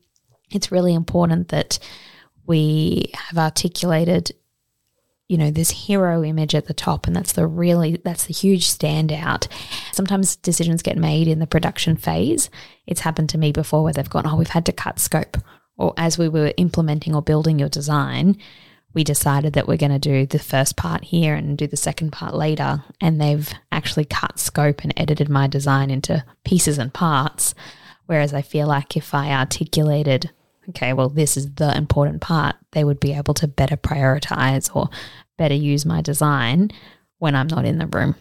it's 0.52 0.72
really 0.72 0.94
important 0.94 1.50
that 1.50 1.80
we 2.46 3.12
have 3.16 3.40
articulated 3.40 4.32
you 5.28 5.38
know 5.38 5.50
this 5.50 5.72
hero 5.72 6.24
image 6.24 6.54
at 6.54 6.68
the 6.68 6.74
top 6.74 7.08
and 7.08 7.16
that's 7.16 7.34
the 7.34 7.48
really 7.48 8.00
that's 8.04 8.26
the 8.26 8.34
huge 8.34 8.68
standout. 8.68 9.48
Sometimes 9.92 10.36
decisions 10.38 10.82
get 10.82 10.98
made 10.98 11.28
in 11.28 11.40
the 11.40 11.48
production 11.48 11.96
phase. 11.96 12.50
It's 12.86 13.02
happened 13.02 13.30
to 13.30 13.38
me 13.38 13.52
before 13.52 13.84
where 13.84 13.94
they've 13.94 14.10
gone 14.10 14.28
oh 14.28 14.36
we've 14.36 14.50
had 14.50 14.66
to 14.68 14.72
cut 14.72 15.00
scope. 15.00 15.38
Or 15.78 15.94
as 15.98 16.18
we 16.18 16.30
were 16.30 16.54
implementing 16.58 17.16
or 17.16 17.22
building 17.22 17.60
your 17.60 17.70
design 17.70 18.38
we 18.94 19.04
decided 19.04 19.54
that 19.54 19.68
we're 19.68 19.76
going 19.78 19.92
to 19.92 20.00
do 20.00 20.26
the 20.26 20.40
first 20.40 20.78
part 20.78 21.04
here 21.04 21.36
and 21.36 21.58
do 21.58 21.68
the 21.68 21.76
second 21.76 22.12
part 22.12 22.34
later 22.34 22.82
and 23.02 23.20
they've 23.20 23.54
actually 23.72 24.06
cut 24.06 24.40
scope 24.40 24.84
and 24.84 24.94
edited 24.96 25.28
my 25.28 25.48
design 25.48 25.92
into 25.92 26.24
pieces 26.46 26.78
and 26.78 26.94
parts. 26.94 27.54
Whereas 28.06 28.34
i 28.34 28.42
feel 28.42 28.68
like 28.68 28.96
if 28.96 29.14
i 29.14 29.32
articulated 29.32 30.30
okay, 30.70 30.94
well, 30.94 31.10
this 31.10 31.38
is 31.38 31.56
the 31.56 31.76
important 31.76 32.22
part, 32.22 32.56
they 32.72 32.84
would 32.84 33.00
be 33.00 33.14
able 33.14 33.34
to 33.36 33.48
better 33.48 33.78
prioritize 33.78 34.74
or 34.76 34.90
better 35.38 35.54
use 35.54 35.86
my 35.86 36.02
design 36.02 36.72
when 37.20 37.36
I'm 37.36 37.48
not 37.48 37.66
in 37.66 37.78
the 37.78 37.88
room. 37.88 38.16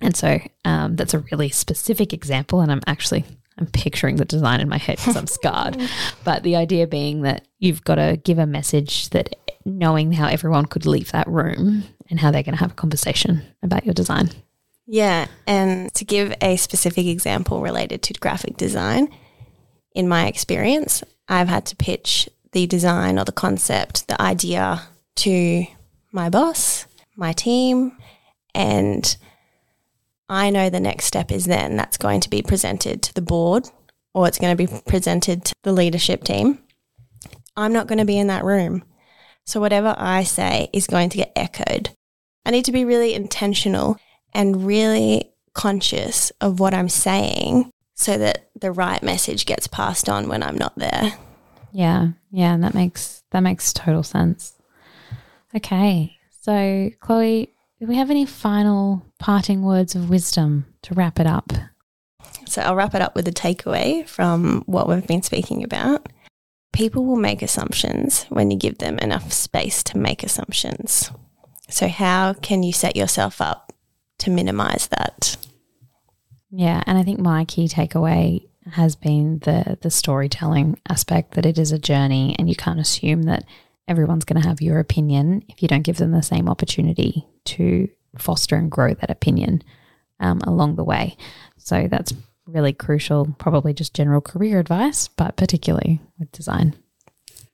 And 0.00 0.16
so 0.16 0.38
um, 0.64 0.96
that's 0.96 1.14
a 1.14 1.20
really 1.30 1.50
specific 1.50 2.12
example. 2.12 2.60
And 2.60 2.72
I'm 2.72 2.80
actually 2.86 3.24
I'm 3.58 3.66
picturing 3.66 4.16
the 4.16 4.24
design 4.24 4.60
in 4.60 4.68
my 4.68 4.78
head 4.78 4.96
because 4.96 5.16
I'm 5.16 5.26
scarred. 5.26 5.76
But 6.24 6.42
the 6.42 6.56
idea 6.56 6.86
being 6.86 7.22
that 7.22 7.46
you've 7.58 7.84
got 7.84 7.96
to 7.96 8.18
give 8.22 8.38
a 8.38 8.46
message 8.46 9.10
that 9.10 9.36
knowing 9.64 10.12
how 10.12 10.28
everyone 10.28 10.64
could 10.66 10.86
leave 10.86 11.12
that 11.12 11.28
room 11.28 11.84
and 12.08 12.18
how 12.18 12.30
they're 12.30 12.42
going 12.42 12.54
to 12.54 12.60
have 12.60 12.72
a 12.72 12.74
conversation 12.74 13.42
about 13.62 13.84
your 13.84 13.94
design. 13.94 14.30
Yeah. 14.86 15.26
And 15.46 15.92
to 15.94 16.04
give 16.04 16.34
a 16.40 16.56
specific 16.56 17.06
example 17.06 17.60
related 17.60 18.02
to 18.04 18.14
graphic 18.14 18.56
design, 18.56 19.08
in 19.94 20.08
my 20.08 20.26
experience, 20.26 21.02
I've 21.30 21.48
had 21.48 21.64
to 21.66 21.76
pitch 21.76 22.28
the 22.52 22.66
design 22.66 23.18
or 23.18 23.24
the 23.24 23.32
concept, 23.32 24.08
the 24.08 24.20
idea 24.20 24.82
to 25.16 25.64
my 26.10 26.28
boss, 26.28 26.86
my 27.16 27.32
team, 27.32 27.96
and 28.52 29.16
I 30.28 30.50
know 30.50 30.68
the 30.68 30.80
next 30.80 31.04
step 31.04 31.30
is 31.30 31.44
then 31.44 31.76
that's 31.76 31.96
going 31.96 32.20
to 32.22 32.30
be 32.30 32.42
presented 32.42 33.02
to 33.04 33.14
the 33.14 33.22
board 33.22 33.70
or 34.12 34.26
it's 34.26 34.38
going 34.38 34.56
to 34.56 34.66
be 34.66 34.80
presented 34.86 35.44
to 35.44 35.54
the 35.62 35.72
leadership 35.72 36.24
team. 36.24 36.58
I'm 37.56 37.72
not 37.72 37.86
going 37.86 37.98
to 37.98 38.04
be 38.04 38.18
in 38.18 38.26
that 38.26 38.44
room. 38.44 38.82
So 39.46 39.60
whatever 39.60 39.94
I 39.96 40.24
say 40.24 40.68
is 40.72 40.88
going 40.88 41.10
to 41.10 41.18
get 41.18 41.32
echoed. 41.36 41.90
I 42.44 42.50
need 42.50 42.64
to 42.64 42.72
be 42.72 42.84
really 42.84 43.14
intentional 43.14 43.98
and 44.32 44.66
really 44.66 45.32
conscious 45.54 46.30
of 46.40 46.58
what 46.58 46.74
I'm 46.74 46.88
saying 46.88 47.70
so 48.00 48.16
that 48.16 48.48
the 48.58 48.72
right 48.72 49.02
message 49.02 49.44
gets 49.44 49.66
passed 49.66 50.08
on 50.08 50.26
when 50.26 50.42
I'm 50.42 50.56
not 50.56 50.74
there. 50.78 51.12
Yeah. 51.70 52.12
Yeah, 52.30 52.54
and 52.54 52.64
that 52.64 52.72
makes 52.72 53.22
that 53.30 53.40
makes 53.40 53.74
total 53.74 54.02
sense. 54.02 54.56
Okay. 55.54 56.16
So, 56.40 56.90
Chloe, 57.00 57.52
do 57.78 57.86
we 57.86 57.96
have 57.96 58.10
any 58.10 58.24
final 58.24 59.04
parting 59.18 59.62
words 59.62 59.94
of 59.94 60.08
wisdom 60.08 60.64
to 60.82 60.94
wrap 60.94 61.20
it 61.20 61.26
up? 61.26 61.52
So, 62.46 62.62
I'll 62.62 62.74
wrap 62.74 62.94
it 62.94 63.02
up 63.02 63.14
with 63.14 63.28
a 63.28 63.32
takeaway 63.32 64.08
from 64.08 64.62
what 64.64 64.88
we've 64.88 65.06
been 65.06 65.22
speaking 65.22 65.62
about. 65.62 66.08
People 66.72 67.04
will 67.04 67.16
make 67.16 67.42
assumptions 67.42 68.24
when 68.30 68.50
you 68.50 68.56
give 68.56 68.78
them 68.78 68.98
enough 68.98 69.30
space 69.30 69.82
to 69.84 69.98
make 69.98 70.22
assumptions. 70.22 71.10
So, 71.68 71.86
how 71.86 72.32
can 72.32 72.62
you 72.62 72.72
set 72.72 72.96
yourself 72.96 73.42
up 73.42 73.74
to 74.20 74.30
minimize 74.30 74.88
that? 74.88 75.36
Yeah, 76.50 76.82
and 76.86 76.98
I 76.98 77.02
think 77.02 77.20
my 77.20 77.44
key 77.44 77.68
takeaway 77.68 78.46
has 78.72 78.94
been 78.96 79.38
the 79.40 79.78
the 79.80 79.90
storytelling 79.90 80.78
aspect 80.88 81.32
that 81.34 81.46
it 81.46 81.58
is 81.58 81.72
a 81.72 81.78
journey 81.78 82.36
and 82.38 82.48
you 82.48 82.54
can't 82.54 82.80
assume 82.80 83.22
that 83.24 83.44
everyone's 83.88 84.24
going 84.24 84.40
to 84.40 84.46
have 84.46 84.60
your 84.60 84.78
opinion 84.78 85.42
if 85.48 85.62
you 85.62 85.68
don't 85.68 85.82
give 85.82 85.96
them 85.96 86.12
the 86.12 86.22
same 86.22 86.48
opportunity 86.48 87.26
to 87.44 87.88
foster 88.18 88.56
and 88.56 88.70
grow 88.70 88.94
that 88.94 89.10
opinion 89.10 89.62
um, 90.20 90.40
along 90.44 90.76
the 90.76 90.84
way. 90.84 91.16
So 91.56 91.88
that's 91.90 92.12
really 92.46 92.72
crucial, 92.72 93.34
probably 93.38 93.72
just 93.72 93.94
general 93.94 94.20
career 94.20 94.60
advice, 94.60 95.08
but 95.08 95.36
particularly 95.36 96.00
with 96.18 96.30
design. 96.32 96.76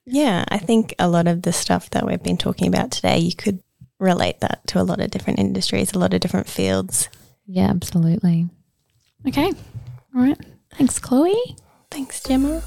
Yeah, 0.05 0.45
I 0.47 0.57
think 0.57 0.93
a 0.99 1.09
lot 1.09 1.27
of 1.27 1.41
the 1.41 1.53
stuff 1.53 1.89
that 1.91 2.05
we've 2.05 2.21
been 2.21 2.37
talking 2.37 2.67
about 2.67 2.91
today, 2.91 3.17
you 3.17 3.35
could 3.35 3.61
relate 3.99 4.39
that 4.41 4.65
to 4.67 4.79
a 4.79 4.83
lot 4.83 4.99
of 4.99 5.11
different 5.11 5.39
industries, 5.39 5.93
a 5.93 5.99
lot 5.99 6.13
of 6.13 6.21
different 6.21 6.47
fields. 6.47 7.09
Yeah, 7.45 7.69
absolutely. 7.69 8.47
Okay. 9.25 9.51
All 10.15 10.21
right. 10.21 10.37
Thanks, 10.73 10.99
Chloe. 10.99 11.55
Thanks, 11.89 12.21
Gemma. 12.21 12.61